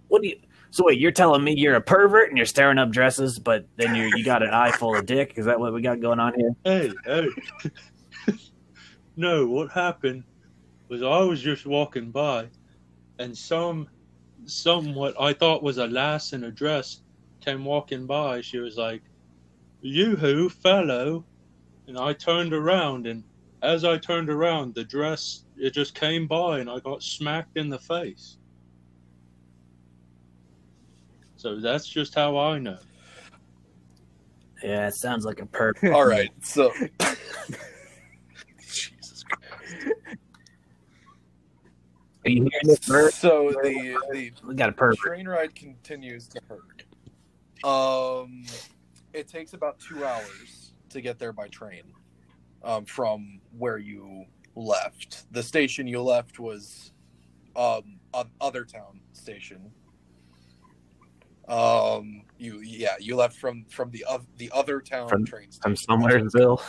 [0.07, 0.39] What do you?
[0.69, 3.95] So wait, you're telling me you're a pervert and you're staring up dresses, but then
[3.95, 5.33] you you got an eye full of dick?
[5.37, 6.51] Is that what we got going on here?
[6.63, 8.33] Hey, hey.
[9.15, 10.23] no, what happened
[10.89, 12.47] was I was just walking by,
[13.19, 13.87] and some,
[14.45, 17.01] some what I thought was a lass in a dress
[17.41, 18.41] came walking by.
[18.41, 19.03] She was like,
[19.81, 21.25] "You who, fellow?"
[21.87, 23.23] And I turned around, and
[23.61, 27.69] as I turned around, the dress it just came by, and I got smacked in
[27.69, 28.37] the face.
[31.37, 32.77] So that's just how I know.
[34.63, 35.91] Yeah, it sounds like a perp.
[35.93, 36.73] All right, so
[38.59, 39.85] Jesus Christ.
[42.25, 43.11] Are you hearing this perp?
[43.13, 44.95] so the the We got a perp.
[44.97, 46.83] train ride continues to Herg.
[47.67, 48.43] Um,
[49.13, 50.66] it takes about two hours
[50.97, 51.83] to get there by train,
[52.63, 55.31] um, from where you left.
[55.31, 56.91] The station you left was,
[57.55, 59.71] um, o- other town station.
[61.47, 65.75] Um, you yeah, you left from from the oth- the other town From- train station.
[65.77, 66.61] From somewhereville.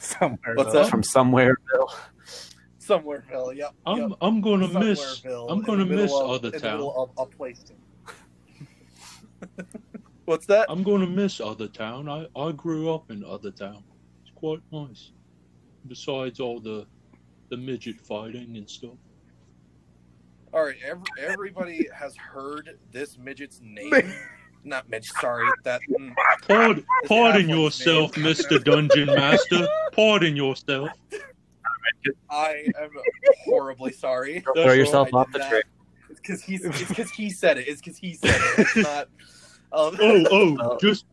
[0.00, 0.54] Somewhere.
[0.56, 0.88] What's that?
[0.90, 1.90] From somewhereville.
[2.80, 3.54] Somewhereville.
[3.54, 3.74] Yep.
[3.86, 4.10] I'm yep.
[4.20, 5.24] I'm gonna miss.
[5.24, 6.72] I'm gonna miss of- other the town.
[6.72, 7.64] middle of a place.
[10.26, 10.66] What's that?
[10.68, 12.08] I'm gonna miss other town.
[12.08, 13.82] I I grew up in other town.
[14.22, 15.12] It's quite nice.
[15.86, 16.84] Besides all the
[17.48, 18.98] the midget fighting and stuff.
[20.52, 23.92] All right, every, everybody has heard this midget's name.
[24.64, 25.46] Not midget, sorry.
[25.62, 26.12] That mm,
[26.48, 28.26] Pardon, pardon yourself, name.
[28.26, 29.68] Mister Dungeon Master.
[29.92, 30.88] Pardon yourself.
[32.30, 32.90] I am
[33.44, 34.40] horribly sorry.
[34.40, 35.62] Throw yourself off the not- train.
[36.08, 36.64] Because he's.
[36.64, 37.68] It's because he said it.
[37.68, 38.58] It's because he said it.
[38.58, 39.08] It's not.
[39.76, 40.78] Um, Oh, oh, Oh.
[40.80, 41.04] just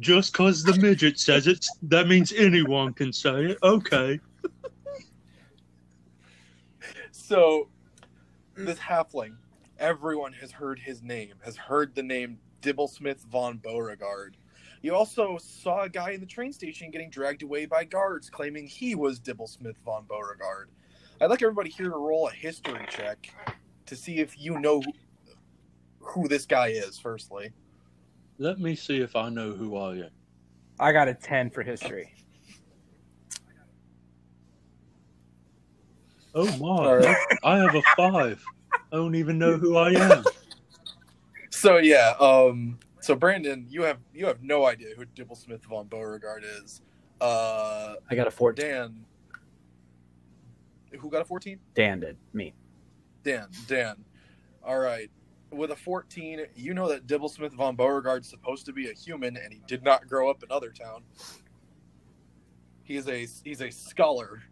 [0.00, 3.58] just cause the midget says it, that means anyone can say it.
[3.62, 4.18] Okay.
[7.12, 7.68] So,
[8.56, 9.36] this halfling,
[9.78, 14.36] everyone has heard his name, has heard the name Dibblesmith von Beauregard.
[14.82, 18.66] You also saw a guy in the train station getting dragged away by guards claiming
[18.66, 20.70] he was Dibblesmith von Beauregard.
[21.20, 23.32] I'd like everybody here to roll a history check
[23.86, 24.82] to see if you know
[26.00, 27.52] who this guy is, firstly.
[28.40, 30.10] Let me see if I know who I am.
[30.80, 32.10] I got a 10 for history.
[36.34, 36.86] Oh my!
[36.86, 37.16] All right.
[37.44, 38.42] I have a five.
[38.90, 40.24] I don't even know who I am.
[41.50, 46.44] So yeah, um, so Brandon, you have you have no idea who Dibblesmith von Beauregard
[46.44, 46.80] is.
[47.20, 48.64] Uh, I got a 14.
[48.64, 49.04] Dan,
[50.98, 51.58] who got a fourteen?
[51.74, 52.16] Dan did.
[52.32, 52.54] Me.
[53.22, 53.96] Dan, Dan.
[54.62, 55.10] All right.
[55.50, 59.52] With a 14, you know that Dibblesmith von Beauregard's supposed to be a human, and
[59.52, 61.02] he did not grow up in Other Town.
[62.84, 64.42] He's a he's a scholar,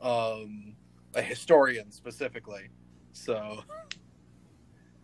[0.00, 0.74] um,
[1.14, 2.68] a historian specifically.
[3.12, 3.62] So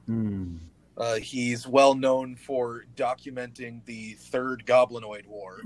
[0.06, 0.56] Hmm.
[0.96, 5.60] uh, he's well known for documenting the Third Goblinoid War.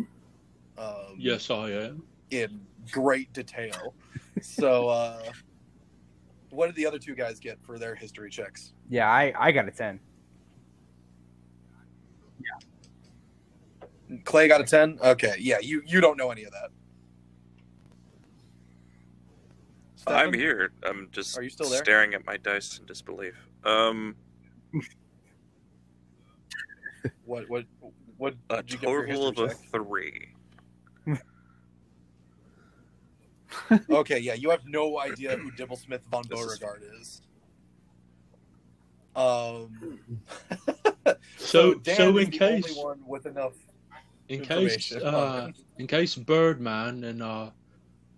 [0.79, 2.03] Um, Yes, I am.
[2.31, 3.95] in great detail.
[4.41, 5.31] so, uh,
[6.53, 8.75] what did the other two guys get for their history checks?
[8.89, 9.99] Yeah, I, I got a 10.
[12.39, 14.19] Yeah.
[14.25, 14.99] Clay got a 10?
[15.03, 16.69] Okay, yeah, you, you don't know any of that.
[20.07, 20.73] I'm here.
[20.85, 21.79] I'm just Are you still there?
[21.79, 23.35] staring at my dice in disbelief.
[23.65, 24.17] Um,
[27.25, 27.65] What, what,
[28.19, 29.71] what a did you get for total of history a check?
[29.71, 30.32] three.
[33.91, 37.23] Okay, yeah, you have no idea who Dibblesmith von Beauregard is.
[39.15, 39.99] Um,
[41.37, 43.55] So, Dan so in case, only one with enough
[44.29, 47.51] in case, uh, in case Birdman and uh,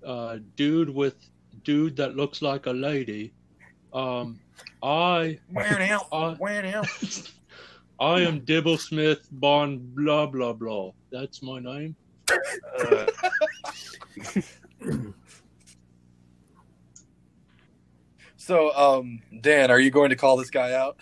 [0.07, 1.16] uh, dude with
[1.64, 3.33] dude that looks like a lady,
[3.92, 4.38] um,
[4.83, 6.87] I, wearing out, I, wearing out.
[7.99, 10.92] I am Dibblesmith Bon blah blah blah.
[11.11, 11.97] That's my name.
[12.79, 13.07] Uh,
[18.44, 20.98] So, um, Dan, are you going to call this guy out,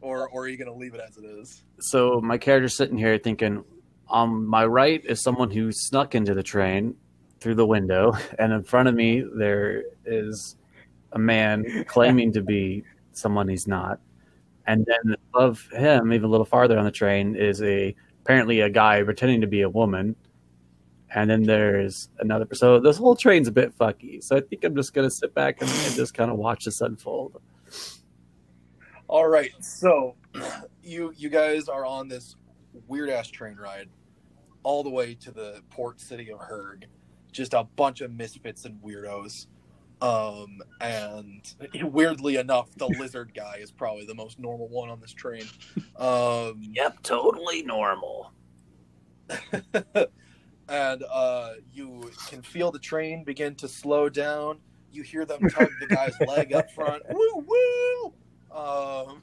[0.00, 1.62] or or are you going to leave it as it is?
[1.78, 3.62] So my character's sitting here thinking,
[4.08, 6.96] on my right is someone who snuck into the train
[7.38, 10.56] through the window, and in front of me there is
[11.12, 14.00] a man claiming to be someone he's not,
[14.66, 18.70] and then above him, even a little farther on the train, is a apparently a
[18.70, 20.16] guy pretending to be a woman,
[21.14, 22.46] and then there's another.
[22.54, 24.22] So this whole train's a bit fucky.
[24.22, 26.80] So I think I'm just gonna sit back and, and just kind of watch this
[26.80, 27.40] unfold.
[29.06, 30.16] All right, so
[30.82, 32.36] you you guys are on this
[32.88, 33.88] weird ass train ride
[34.64, 36.84] all the way to the port city of Herg.
[37.30, 39.46] Just a bunch of misfits and weirdos.
[40.00, 41.42] Um, and
[41.82, 45.44] weirdly enough, the lizard guy is probably the most normal one on this train.
[45.96, 48.32] Um, Yep, totally normal.
[50.68, 54.58] and uh, you can feel the train begin to slow down.
[54.92, 57.02] You hear them tug the guy's leg up front.
[57.10, 58.12] Woo woo!
[58.56, 59.22] Um,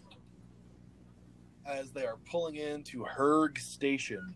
[1.65, 4.35] as they are pulling into Herg Station.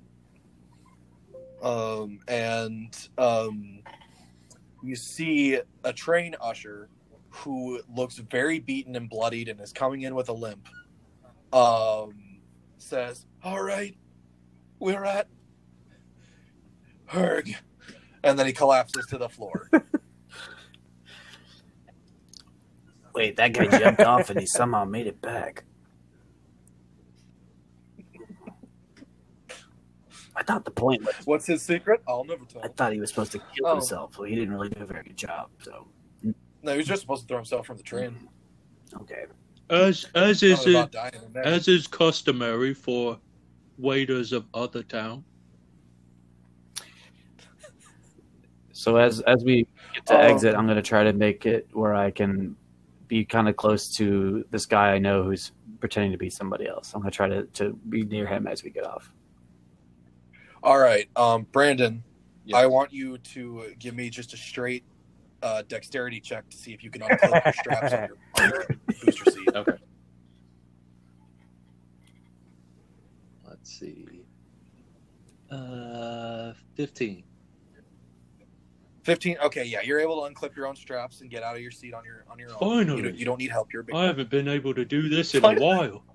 [1.62, 3.80] um, and um,
[4.84, 6.90] you see a train usher
[7.30, 10.68] who looks very beaten and bloodied and is coming in with a limp.
[11.52, 12.40] Um,
[12.78, 13.98] says, "All right,
[14.80, 15.28] we're at
[17.08, 17.54] Herg,"
[18.24, 19.70] and then he collapses to the floor.
[23.14, 25.64] Wait, that guy jumped off and he somehow made it back.
[30.36, 32.02] I thought the point was What's his secret?
[32.08, 32.62] I'll never tell.
[32.64, 33.76] I thought he was supposed to kill Oh.
[33.76, 35.50] himself, but he didn't really do a very good job.
[35.64, 35.88] So
[36.62, 38.28] No, he was just supposed to throw himself from the train.
[39.02, 39.26] okay,
[39.70, 41.46] As as is it, dying in there.
[41.46, 43.18] as is customary for
[43.78, 45.24] waiters of other town.
[48.86, 49.66] So as as we
[49.96, 50.20] get to Oh.
[50.20, 52.56] exit, I'm gonna try to make it where I can
[53.08, 56.94] be kind of close to this guy I know who's pretending to be somebody else.
[56.94, 59.12] I'm gonna try to to be near him as we get off.
[60.62, 62.04] All right, um, Brandon,
[62.46, 62.62] Yes.
[62.62, 64.84] I want you to give me just a straight
[65.42, 68.66] uh, dexterity check to see if you can unclip your straps on your, on your
[69.04, 69.50] booster seat.
[69.56, 69.78] Okay.
[73.48, 74.06] Let's see.
[75.50, 77.24] Uh, fifteen.
[79.06, 81.70] 15 okay yeah you're able to unclip your own straps and get out of your
[81.72, 83.02] seat on your on your own you Finally.
[83.04, 85.46] don't, you don't need help you're big I haven't been able to do this in
[85.46, 86.04] a while.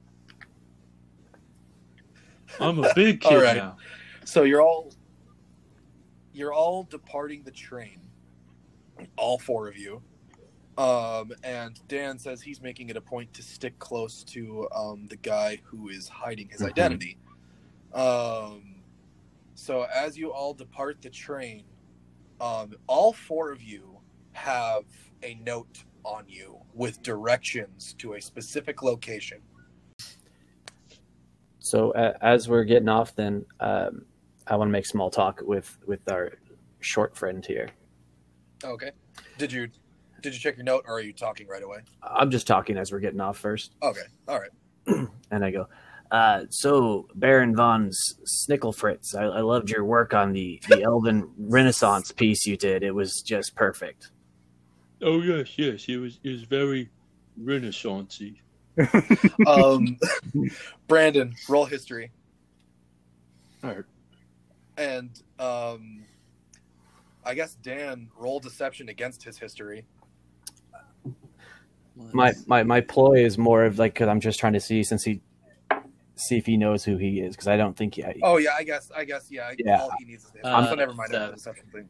[2.61, 3.57] I'm a big kid right.
[3.57, 3.77] now.
[4.25, 4.93] so you're all
[6.33, 8.01] you're all departing the train
[9.17, 10.03] all four of you
[10.77, 15.17] um, and dan says he's making it a point to stick close to um, the
[15.17, 16.71] guy who is hiding his Mhm.
[16.71, 17.19] identity
[17.95, 18.75] um,
[19.55, 21.63] so as you all depart the train
[22.41, 23.99] um, all four of you
[24.33, 24.85] have
[25.23, 29.39] a note on you with directions to a specific location.
[31.59, 34.07] So uh, as we're getting off, then um,
[34.47, 36.33] I want to make small talk with with our
[36.81, 37.69] short friend here.
[38.65, 38.91] okay.
[39.39, 39.69] Did you
[40.23, 41.81] did you check your note or are you talking right away?
[42.03, 44.03] I'm just talking as we're getting off first, okay.
[44.29, 44.51] All right.
[45.33, 45.69] And I go.
[46.11, 51.31] Uh, so Baron von S- Snickelfritz, I, I loved your work on the the Elven
[51.39, 52.83] Renaissance piece you did.
[52.83, 54.11] It was just perfect.
[55.03, 55.85] Oh yes, yes.
[55.89, 56.91] It was it was very
[57.41, 58.37] renaissancey.
[59.47, 59.99] um,
[60.89, 62.11] Brandon, roll history,
[63.63, 63.85] All right.
[64.77, 66.05] and um,
[67.25, 69.85] I guess Dan roll deception against his history.
[72.13, 75.05] My my my ploy is more of like because I'm just trying to see since
[75.05, 75.21] he
[76.21, 78.05] see if he knows who he is because I don't think he.
[78.23, 79.53] Oh yeah, I guess, I guess, yeah.
[79.59, 79.81] Yeah.
[79.81, 80.51] All he needs is history.
[80.51, 81.29] Uh, so never mind seven.
[81.31, 81.89] the deception thing.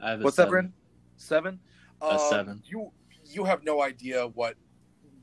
[0.00, 0.50] I have a What's that, seven.
[0.50, 0.72] Brandon?
[1.16, 1.60] Seven.
[2.02, 2.62] A Um, seven.
[2.66, 2.90] You
[3.24, 4.56] you have no idea what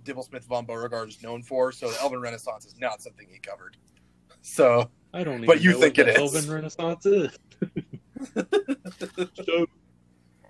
[0.03, 3.77] Dibblesmith von Beauregard is known for, so the Elven Renaissance is not something he covered.
[4.43, 5.45] So I don't.
[5.45, 6.35] But you know think what it the is.
[6.35, 7.37] Elven Renaissance is.
[9.45, 9.67] so,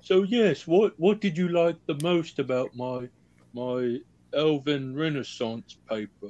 [0.02, 0.66] so yes.
[0.66, 3.10] What what did you like the most about my
[3.54, 3.98] my
[4.34, 6.30] Elven Renaissance paper?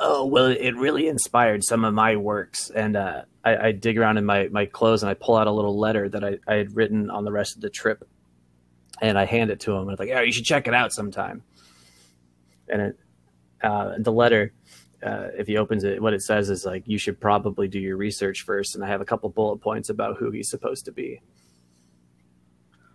[0.00, 4.18] Oh well, it really inspired some of my works, and uh, I, I dig around
[4.18, 6.76] in my, my clothes and I pull out a little letter that I, I had
[6.76, 8.08] written on the rest of the trip,
[9.00, 9.82] and I hand it to him.
[9.82, 11.42] And it's like, "Yeah, you should check it out sometime."
[12.68, 12.98] And it,
[13.60, 14.52] uh, the letter,
[15.02, 17.96] uh, if he opens it, what it says is like, "You should probably do your
[17.96, 18.76] research first.
[18.76, 21.20] And I have a couple bullet points about who he's supposed to be,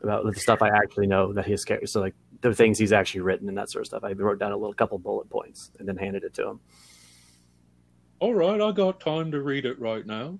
[0.02, 1.88] about the stuff I actually know that character.
[1.88, 4.04] So like the things he's actually written and that sort of stuff.
[4.04, 6.60] I wrote down a little couple bullet points and then handed it to him.
[8.24, 10.40] All right, I got time to read it right now.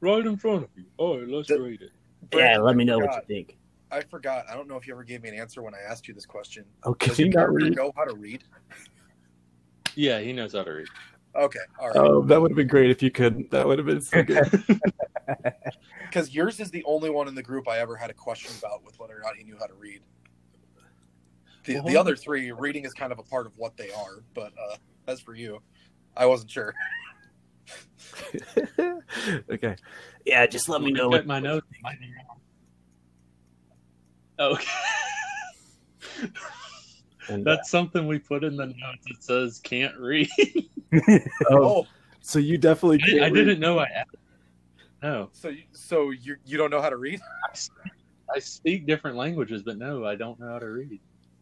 [0.00, 0.84] Right in front of you.
[0.96, 1.90] All right, let's The- read it.
[2.32, 3.58] Yeah, let me I know what you think.
[3.90, 4.44] I forgot.
[4.48, 6.24] I don't know if you ever gave me an answer when I asked you this
[6.24, 6.64] question.
[6.86, 7.74] Okay, Does your not character read.
[7.76, 8.44] know how to read?
[9.96, 10.86] Yeah, he knows how to read.
[11.34, 11.96] Okay, all right.
[11.96, 13.50] Oh, that would have been great if you could.
[13.50, 14.64] That would have been so good.
[16.06, 18.84] Because yours is the only one in the group I ever had a question about
[18.84, 20.02] with whether or not he knew how to read.
[21.64, 24.52] The, the other three, reading is kind of a part of what they are, but
[24.58, 24.76] uh,
[25.08, 25.60] as for you,
[26.16, 26.74] I wasn't sure.
[29.50, 29.76] okay.
[30.24, 31.10] Yeah, just let me Let know.
[31.10, 31.66] Get What, my notes.
[34.38, 34.64] Okay.
[37.28, 39.06] and, uh, That's something we put in the notes.
[39.06, 40.28] It says can't read.
[41.50, 41.86] Oh, Oh,
[42.20, 43.34] so you definitely I, can't I read.
[43.34, 44.20] didn't know I added.
[45.02, 47.18] No, so you, so you you don't know how to read?
[47.50, 47.92] I speak,
[48.36, 51.00] I speak different languages, but no, I don't know how to read.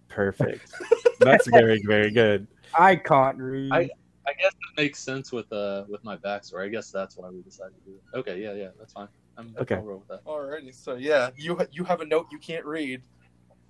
[0.09, 0.73] perfect.
[1.19, 2.47] That's very, very good.
[2.79, 3.73] I can't read.
[3.73, 3.91] I-
[4.27, 6.67] I guess it makes sense with uh with my backstory.
[6.67, 8.19] I guess that's why we decided to do it.
[8.19, 9.09] Okay, yeah, yeah, that's fine.
[9.37, 9.77] I'm Okay.
[9.77, 10.25] I'll roll with that.
[10.25, 13.03] Alrighty, so yeah, you ha- you have a note you can't read,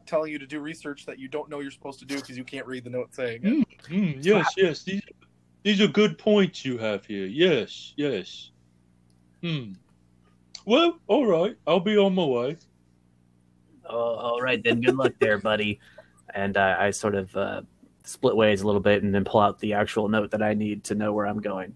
[0.07, 2.44] telling you to do research that you don't know you're supposed to do because you
[2.44, 3.68] can't read the note saying it.
[3.88, 4.82] Mm, yes, yes.
[4.82, 5.03] These
[5.62, 7.26] these are good points you have here.
[7.26, 8.51] Yes, yes.
[9.42, 9.72] Hmm.
[10.66, 11.57] Well, all right.
[11.66, 12.57] I'll be on my way.
[13.88, 14.80] Oh, all right then.
[14.80, 15.80] Good luck there, buddy.
[16.34, 17.62] And uh, I sort of uh,
[18.11, 20.85] split ways a little bit, and then pull out the actual note that I need
[20.85, 21.75] to know where I'm going.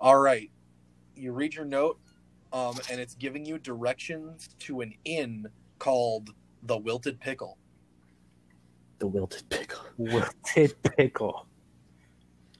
[0.00, 0.50] All right.
[1.14, 1.98] You read your note,
[2.52, 5.46] um, and it's giving you directions to an inn
[5.78, 6.30] called
[6.64, 7.58] the Wilted Pickle.
[9.02, 9.82] The wilted pickle.
[9.96, 11.48] Wilted pickle.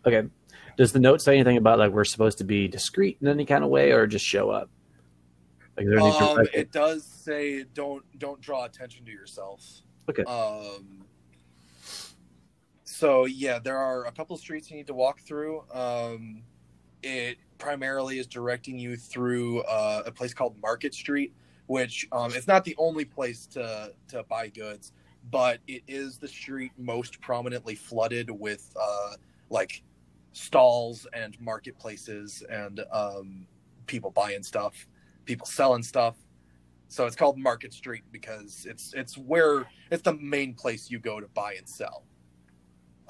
[0.05, 0.29] Okay.
[0.77, 3.63] Does the note say anything about like we're supposed to be discreet in any kind
[3.63, 4.69] of way, or just show up?
[5.77, 9.65] Like, is there Um, it does say don't don't draw attention to yourself.
[10.11, 10.25] Okay.
[10.25, 11.02] Um,
[13.03, 15.65] so yeah, there are a couple streets you need to walk through.
[15.75, 16.45] Um,
[17.03, 21.35] it primarily is directing you through uh, a place called Market Street,
[21.67, 24.93] which um, it's not the only place to to buy goods,
[25.33, 29.17] but it is the street most prominently flooded with uh,
[29.51, 29.83] like
[30.33, 33.49] stalls and marketplaces and um,
[33.87, 34.87] people buying stuff,
[35.25, 36.15] people selling stuff.
[36.87, 41.19] So it's called Market Street because it's it's where it's the main place you go
[41.19, 42.05] to buy and sell.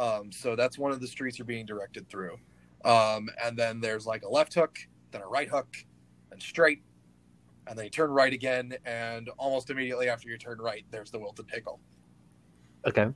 [0.02, 2.36] Um, so that's one of the streets you're being directed through.
[2.84, 4.78] Um, and then there's like a left hook,
[5.12, 5.76] then a right hook,
[6.32, 6.82] and straight,
[7.68, 11.18] and then you turn right again, and almost immediately after you turn right, there's the
[11.18, 11.78] wilted pickle.
[12.84, 13.06] Okay.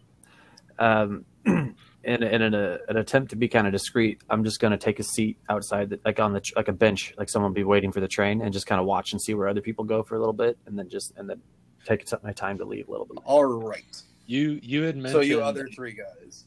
[0.79, 1.75] Um, in
[2.05, 5.01] in an, uh, an attempt to be kind of discreet, I'm just going to take
[5.01, 7.99] a seat outside, the, like on the like a bench, like someone be waiting for
[8.01, 10.19] the train, and just kind of watch and see where other people go for a
[10.21, 11.43] little bit, and then just and then
[11.85, 13.19] take my time to leave a little bit.
[13.25, 14.03] All right.
[14.27, 16.45] You you had mentioned So you other three guys.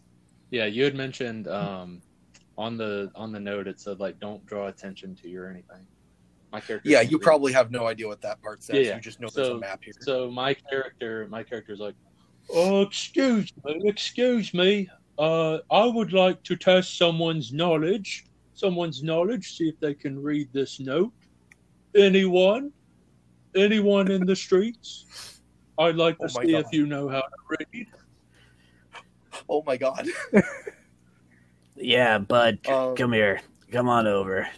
[0.51, 2.01] Yeah, you had mentioned um,
[2.57, 5.85] on the on the note it said like don't draw attention to you or anything.
[6.51, 6.89] My character.
[6.89, 7.23] Yeah, you read.
[7.23, 8.75] probably have no idea what that part says.
[8.77, 8.95] Yeah, yeah.
[8.95, 9.93] You just know there's a So- map here.
[9.99, 11.93] So my character, my character's like,
[12.51, 14.89] oh, excuse me, excuse me.
[15.19, 18.25] Uh, I would like to test someone's knowledge,
[18.55, 21.11] someone's knowledge, see if they can read this note.
[21.95, 22.71] Anyone?
[23.55, 25.41] Anyone in the streets?
[25.77, 26.65] I'd like to Oh see God.
[26.65, 27.87] if you know how to read.
[29.47, 30.07] Oh my god.
[31.81, 33.39] Yeah, bud, Um, come here,
[33.71, 34.49] come on over.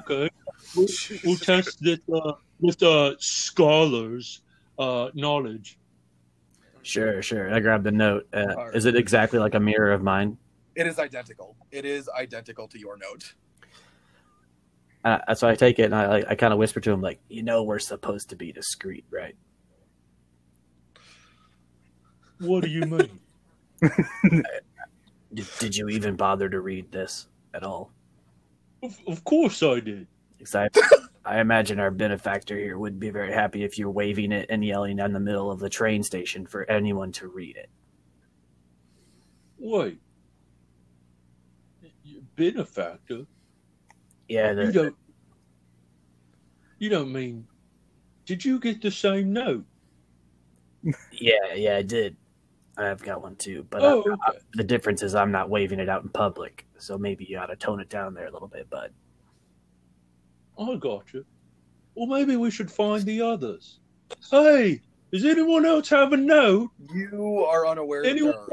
[0.00, 0.30] Okay,
[0.74, 0.86] we'll,
[1.24, 4.40] we'll test this uh, with uh, scholars'
[4.78, 5.78] uh, knowledge.
[6.82, 7.52] Sure, sure.
[7.54, 8.26] I grabbed the note.
[8.32, 8.74] Uh, All right.
[8.74, 10.38] Is it exactly like a mirror of mine?
[10.74, 11.54] It is identical.
[11.70, 13.34] It is identical to your note.
[15.04, 17.20] Uh, so I take it and I like, I kind of whisper to him like,
[17.28, 19.36] you know, we're supposed to be discreet, right?
[22.38, 23.20] What do you mean?
[25.32, 27.92] Did, did you even bother to read this at all?
[28.82, 30.06] of, of course I did.
[30.36, 30.68] Because I,
[31.24, 34.96] I imagine our benefactor here would be very happy if you're waving it and yelling
[34.96, 37.70] down the middle of the train station for anyone to read it.
[39.58, 40.00] Wait.
[42.36, 43.26] Benefactor?
[44.28, 44.96] Yeah, You don't.
[46.78, 47.46] You don't mean.
[48.24, 49.66] Did you get the same note?
[51.12, 52.16] yeah, yeah, I did.
[52.82, 54.38] I've got one too, but uh, Oh, I- okay.
[54.38, 57.46] Uh, the difference is I'm not waving it out in public, so maybe you ought
[57.46, 58.92] to tone it down there a little bit, bud.
[60.58, 61.24] I got you.
[61.94, 63.80] Well, maybe we should find the others.
[64.30, 64.80] Hey,
[65.12, 66.70] does anyone else have a note?
[66.92, 68.48] You are unaware Anyone there are.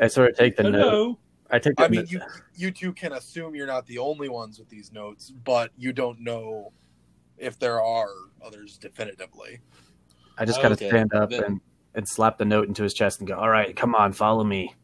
[0.00, 1.18] I sort of take the note.
[1.50, 1.76] I take.
[1.76, 2.20] The I mean, you
[2.54, 6.20] you two can assume you're not the only ones with these notes, but you don't
[6.20, 6.72] know
[7.36, 8.10] if there are
[8.44, 9.60] others definitively.
[10.38, 11.60] I just kind of Okay, stand up then- and,
[11.94, 14.74] and slap the note into his chest and go, "All right, come on, follow me."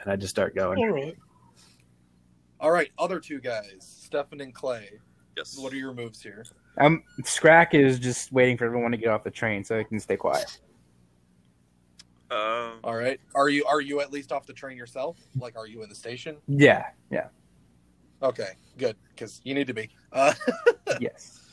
[0.00, 0.78] And I just start going.
[0.78, 1.16] All right.
[2.60, 4.90] All right, other two guys, Stefan and Clay.
[5.36, 5.56] Yes.
[5.58, 6.44] What are your moves here?
[6.78, 9.98] Um, Scrack is just waiting for everyone to get off the train so he can
[10.00, 10.58] stay quiet.
[12.30, 15.18] Um, All right, are you are you at least off the train yourself?
[15.38, 16.36] Like, are you in the station?
[16.46, 17.26] Yeah, yeah,
[18.22, 19.88] Okay, good, because you need to be.
[20.12, 20.32] Uh,
[21.00, 21.49] yes, yeah.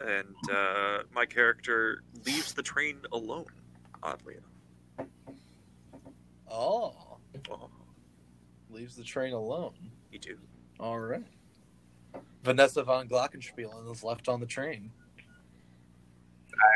[0.00, 3.46] And uh, my character leaves the train alone.
[4.02, 5.08] Oddly enough.
[6.50, 6.94] oh,
[7.50, 7.70] Oh,
[8.70, 9.72] leaves the train alone.
[10.10, 10.36] you do.
[10.78, 11.22] All right.
[12.42, 14.90] Vanessa von Glockenspielen is left on the train.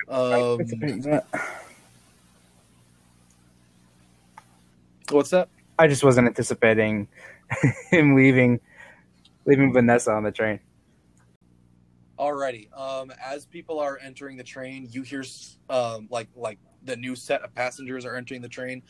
[0.08, 0.58] Um,
[5.10, 5.48] what's that?
[5.78, 7.08] I just wasn't anticipating
[7.90, 8.60] him leaving,
[9.44, 10.60] leaving Vanessa on the train.
[12.18, 12.72] Alrighty.
[12.78, 17.16] Um, as people are entering the train, you hear s- um, like like the new
[17.16, 18.82] set of passengers are entering the train.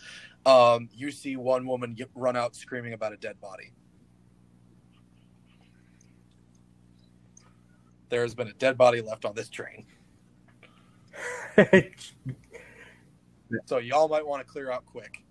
[0.44, 3.72] Um, you see one woman get, run out screaming about a dead body.
[8.10, 9.86] There has been a dead body left on this train,
[13.64, 15.24] so y'all might want to clear out quick.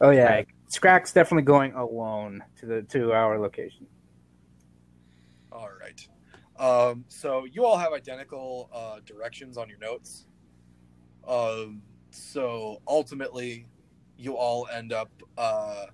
[0.00, 3.86] oh yeah, Scrack's definitely going alone to the to our location.
[5.60, 6.08] All right.
[6.58, 10.26] Um, so you all have identical uh, directions on your notes.
[11.28, 13.66] Um, so ultimately,
[14.16, 15.86] you all end up uh,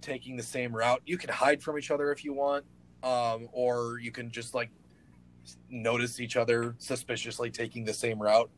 [0.00, 1.02] taking the same route.
[1.06, 2.64] You can hide from each other if you want,
[3.04, 4.70] um, or you can just like
[5.68, 8.50] notice each other suspiciously taking the same route.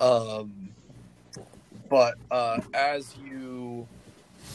[0.00, 0.70] Um,
[1.90, 3.86] but uh, as you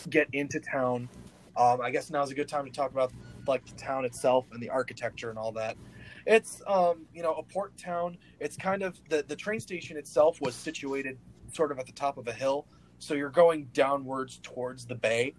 [0.09, 1.07] get into town,
[1.55, 3.11] um, I guess now's a good time to talk about
[3.47, 5.77] like the town itself and the architecture and all that.
[6.25, 8.17] It's um, you know a port town.
[8.39, 11.17] It's kind of the the train station itself was situated
[11.51, 12.67] sort of at the top of a hill,
[12.99, 15.33] so you're going downwards towards the bay.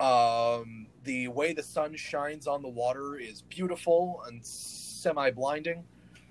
[0.00, 5.84] Um, the way the sun shines on the water is beautiful and semi blinding.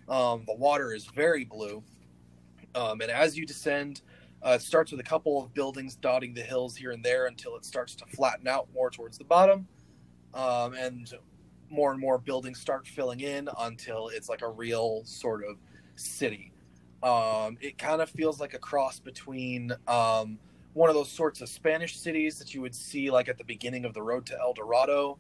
[0.08, 1.84] Um, the water is very blue,
[2.74, 4.02] um, and as you descend,
[4.44, 7.56] uh, it starts with a couple of buildings dotting the hills here and there until
[7.56, 9.68] it starts to flatten out more towards the bottom
[10.34, 11.14] um, and
[11.70, 15.58] more and more buildings start filling in until it's like a real sort of
[15.96, 16.52] city.
[17.04, 20.38] Um, it kind of feels like a cross between um,
[20.74, 23.86] one of those sorts of Spanish cities that you would see like at the beginning
[23.86, 25.18] of the road to El Dorado,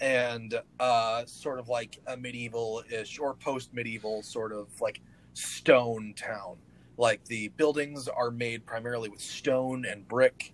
[0.00, 5.00] and uh, sort of like a medieval-ish or post-medieval sort of like
[5.34, 6.56] stone town.
[6.96, 10.53] Like the buildings are made primarily with stone and brick.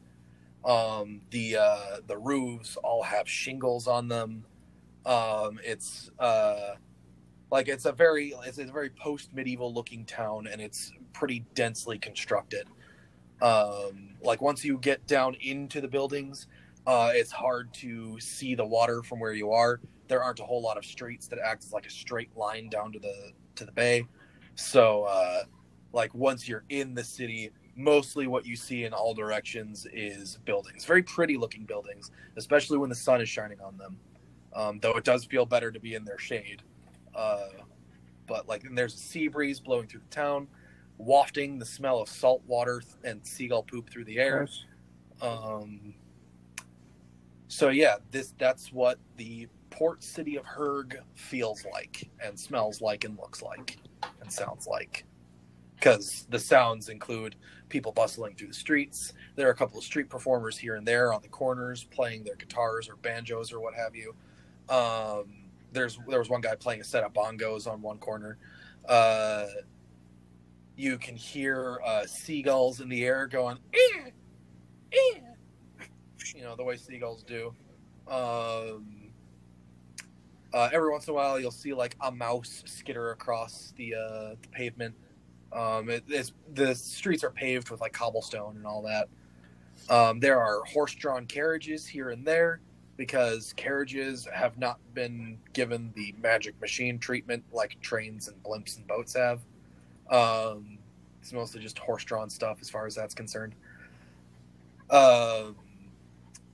[0.64, 4.44] Um, the uh, the roofs all have shingles on them.
[5.06, 6.74] Um, it's uh,
[7.50, 11.98] like it's a very it's a very post medieval looking town, and it's pretty densely
[11.98, 12.66] constructed.
[13.40, 16.46] Um, like once you get down into the buildings,
[16.86, 19.80] uh, it's hard to see the water from where you are.
[20.08, 22.92] There aren't a whole lot of streets that act as like a straight line down
[22.92, 24.06] to the to the bay.
[24.56, 25.44] So, uh,
[25.92, 27.50] like once you're in the city,
[27.81, 30.85] mostly what you see in all directions is buildings.
[30.85, 33.99] Very pretty looking buildings, especially when the sun is shining on them.
[34.53, 36.62] Um, though it does feel better to be in their shade.
[37.14, 37.49] Uh,
[38.26, 40.49] but like, and there's a sea breeze blowing through the town,
[40.99, 44.49] wafting the smell of salt water and seagull poop through the air.
[45.22, 45.95] Um,
[47.49, 53.05] so yeah, this that's what the port city of Herg feels like and smells like
[53.05, 53.78] and looks like
[54.20, 55.05] and sounds like.
[55.81, 57.37] Because the sounds include
[57.70, 59.14] people bustling through the streets.
[59.35, 62.37] There are a couple of street performers here and there on the corners playing their
[62.37, 64.14] guitars or banjos or what have you.
[64.68, 65.33] Um,
[65.72, 68.37] there's there was one guy playing a set of bongos on one corner.
[68.87, 69.47] Uh,
[70.76, 74.11] you can hear uh, seagulls in the air going, "Eh,
[74.93, 75.20] eh,"
[76.35, 77.55] you know, the way seagulls do.
[78.09, 79.12] Um,
[80.53, 84.35] uh, every once in a while, you'll see like a mouse skitter across the, uh,
[84.43, 84.95] the pavement.
[85.53, 89.09] Um, it, it's, the streets are paved with like cobblestone and all that.
[89.88, 92.61] Um, there are horse-drawn carriages here and there
[92.96, 98.86] because carriages have not been given the magic machine treatment like trains and blimps and
[98.86, 99.40] boats have.
[100.11, 100.78] Um,
[101.20, 103.55] it's mostly just horse-drawn stuff as far as that's concerned.
[104.90, 105.57] Um,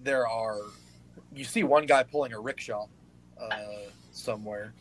[0.01, 0.59] there are
[1.35, 2.87] you see one guy pulling a rickshaw
[3.41, 3.59] uh,
[4.13, 4.73] somewhere,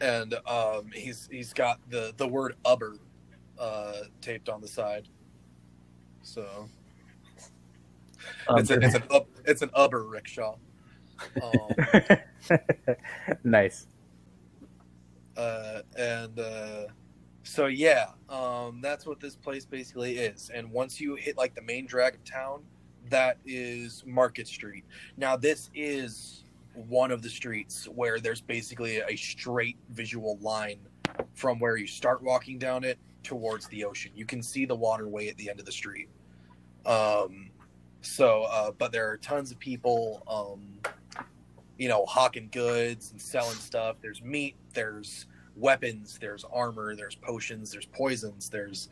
[0.00, 2.96] and um, he's he's got the the word "ubber"
[3.58, 5.08] uh, taped on the side.
[6.22, 6.68] So
[8.50, 10.56] it's a, it's an up, it's an ubber rickshaw.
[11.42, 12.58] Um,
[13.42, 13.86] nice.
[15.34, 16.82] uh, and uh,
[17.42, 20.50] so yeah, um, that's what this place basically is.
[20.52, 22.64] And once you hit like the main drag of town,
[23.08, 24.84] that is Market Street.
[25.16, 26.44] Now this is
[26.76, 30.78] one of the streets where there's basically a straight visual line
[31.34, 34.12] from where you start walking down it towards the ocean.
[34.14, 36.08] You can see the waterway at the end of the street.
[36.84, 37.50] Um,
[38.02, 40.78] so, uh, but there are tons of people, um,
[41.78, 43.96] you know, hawking goods and selling stuff.
[44.00, 48.90] There's meat, there's weapons, there's armor, there's potions, there's poisons, there's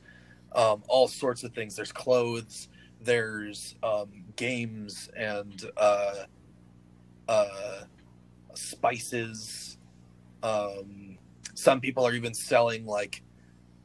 [0.55, 1.76] um, all sorts of things.
[1.76, 2.68] There's clothes,
[3.01, 6.24] there's um, games and uh,
[7.29, 7.83] uh,
[8.55, 9.79] spices.
[10.43, 11.18] Um,
[11.55, 13.22] some people are even selling like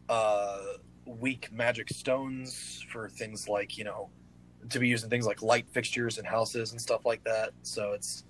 [0.09, 0.59] uh,
[1.05, 4.09] weak magic stones for things like you know
[4.69, 7.51] to be used in things like light fixtures and houses and stuff like that.
[7.63, 8.23] So it's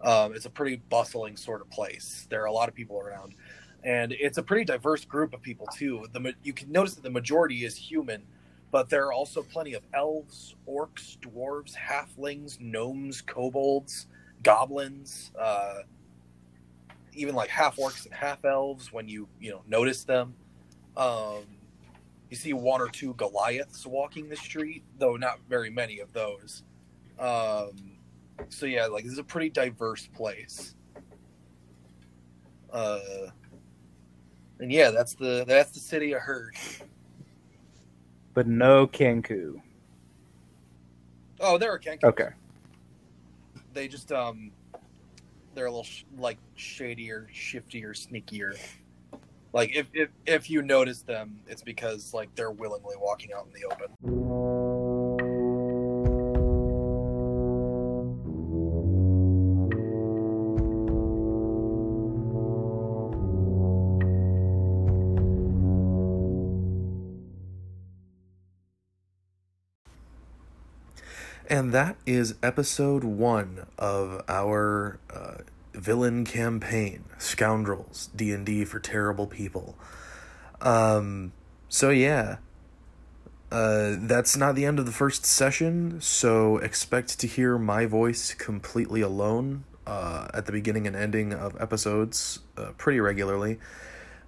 [0.00, 2.26] um, it's a pretty bustling sort of place.
[2.28, 3.34] There are a lot of people around,
[3.84, 6.06] and it's a pretty diverse group of people too.
[6.12, 8.22] The you can notice that the majority is human,
[8.70, 14.06] but there are also plenty of elves, orcs, dwarves, halflings, gnomes, kobolds,
[14.42, 15.80] goblins, uh,
[17.14, 20.34] even like half orcs and half elves when you you know notice them.
[20.96, 21.44] Um,
[22.30, 26.62] you see one or two Goliaths walking the street, though not very many of those.
[27.18, 27.98] Um,
[28.48, 30.74] so yeah, like this is a pretty diverse place.
[32.72, 33.00] Uh,
[34.60, 36.56] and yeah, that's the that's the city of Herg.
[38.34, 39.60] But no Kenku.
[41.40, 42.04] Oh, there are Kenku.
[42.04, 42.28] Okay.
[43.72, 44.52] They just um,
[45.54, 48.58] they're a little sh- like shadier, shiftier, sneakier.
[49.52, 53.52] Like if, if if you notice them, it's because like they're willingly walking out in
[53.52, 54.41] the open.
[71.52, 75.42] And that is episode one of our uh,
[75.74, 79.76] villain campaign, Scoundrels D and D for Terrible People.
[80.62, 81.34] Um,
[81.68, 82.36] so yeah,
[83.50, 86.00] uh, that's not the end of the first session.
[86.00, 91.60] So expect to hear my voice completely alone uh, at the beginning and ending of
[91.60, 93.58] episodes uh, pretty regularly.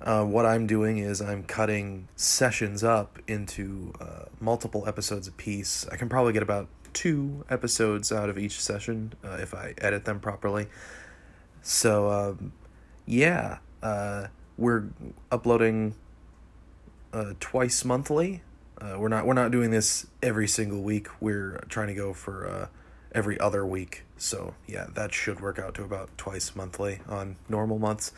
[0.03, 5.87] Uh, what I'm doing is I'm cutting sessions up into uh, multiple episodes a piece.
[5.91, 10.05] I can probably get about two episodes out of each session uh, if I edit
[10.05, 10.69] them properly.
[11.63, 12.53] So, um,
[13.05, 14.85] yeah, uh, we're
[15.31, 15.95] uploading
[17.13, 18.43] uh, twice monthly.
[18.81, 21.09] Uh, we're not we're not doing this every single week.
[21.21, 22.67] We're trying to go for uh,
[23.13, 24.03] every other week.
[24.17, 28.13] So yeah, that should work out to about twice monthly on normal months.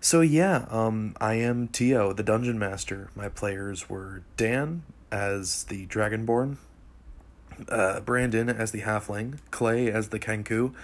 [0.00, 3.10] So yeah, um, I am Tio, the Dungeon Master.
[3.14, 4.82] My players were Dan
[5.12, 6.56] as the Dragonborn,
[7.68, 10.74] uh, Brandon as the Halfling, Clay as the Kenku,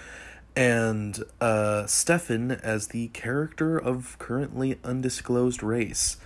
[0.55, 6.17] and uh, Stefan as the character of currently undisclosed race.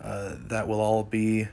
[0.00, 1.48] Uh, that will all be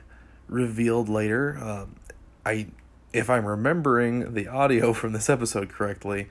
[0.48, 1.58] revealed later.
[1.60, 1.96] Um,
[2.44, 2.68] I,
[3.12, 6.28] if I'm remembering the audio from this episode correctly,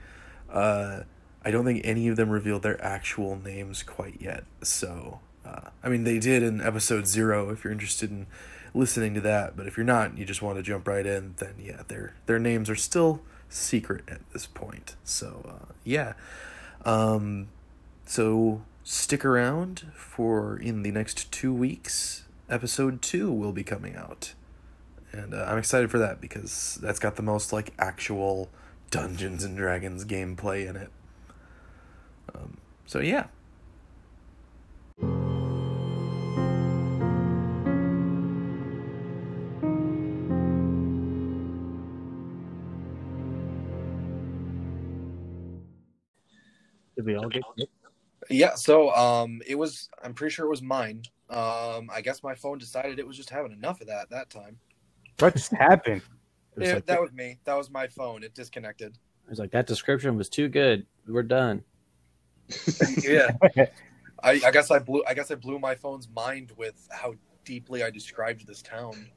[0.50, 1.00] uh,
[1.44, 4.44] I don't think any of them revealed their actual names quite yet.
[4.62, 7.50] So, uh, I mean, they did in episode zero.
[7.50, 8.26] If you're interested in
[8.74, 11.54] listening to that, but if you're not, you just want to jump right in, then
[11.58, 14.96] yeah, their their names are still secret at this point.
[15.04, 16.14] So, uh, yeah.
[16.84, 17.48] Um,
[18.04, 22.24] so stick around for in the next two weeks.
[22.50, 24.34] Episode two will be coming out,
[25.12, 28.50] and uh, I'm excited for that because that's got the most like actual
[28.90, 30.90] Dungeons and Dragons gameplay in it.
[32.34, 33.28] Um, so yeah.
[47.04, 47.70] Did we all get kicked?
[48.30, 49.90] Yeah, so um, it was.
[50.02, 51.02] I'm pretty sure it was mine.
[51.28, 54.56] Um, I guess my phone decided it was just having enough of that that time.
[55.18, 56.02] What just happened?
[56.56, 57.38] It was, Yeah, like, that was me.
[57.44, 58.22] That was my phone.
[58.24, 58.96] It disconnected.
[59.26, 60.86] I was like that description was too good.
[61.06, 61.64] We're done.
[63.02, 63.30] yeah,
[64.22, 65.02] I, I guess I blew.
[65.06, 69.10] I guess I blew my phone's mind with how deeply I described this town.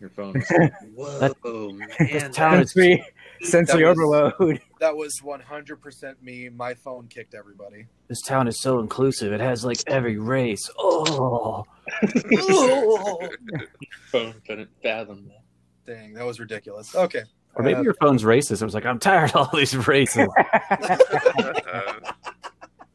[0.00, 0.34] Your phone.
[0.96, 2.32] Was like, Whoa, This man.
[2.32, 3.04] town is Sensory,
[3.42, 4.60] sensory That was- overload.
[4.80, 6.48] That was 100% me.
[6.48, 7.86] My phone kicked everybody.
[8.08, 9.32] this town is so inclusive.
[9.32, 10.68] It has like every race.
[10.78, 11.64] Oh,
[14.10, 15.42] phone couldn't fathom that.
[15.94, 16.94] Dang, that was ridiculous.
[16.94, 17.22] Okay.
[17.54, 18.60] or maybe Uh, your phone's racist.
[18.62, 20.28] It was like I'm tired of all these races.
[20.70, 21.92] Uh,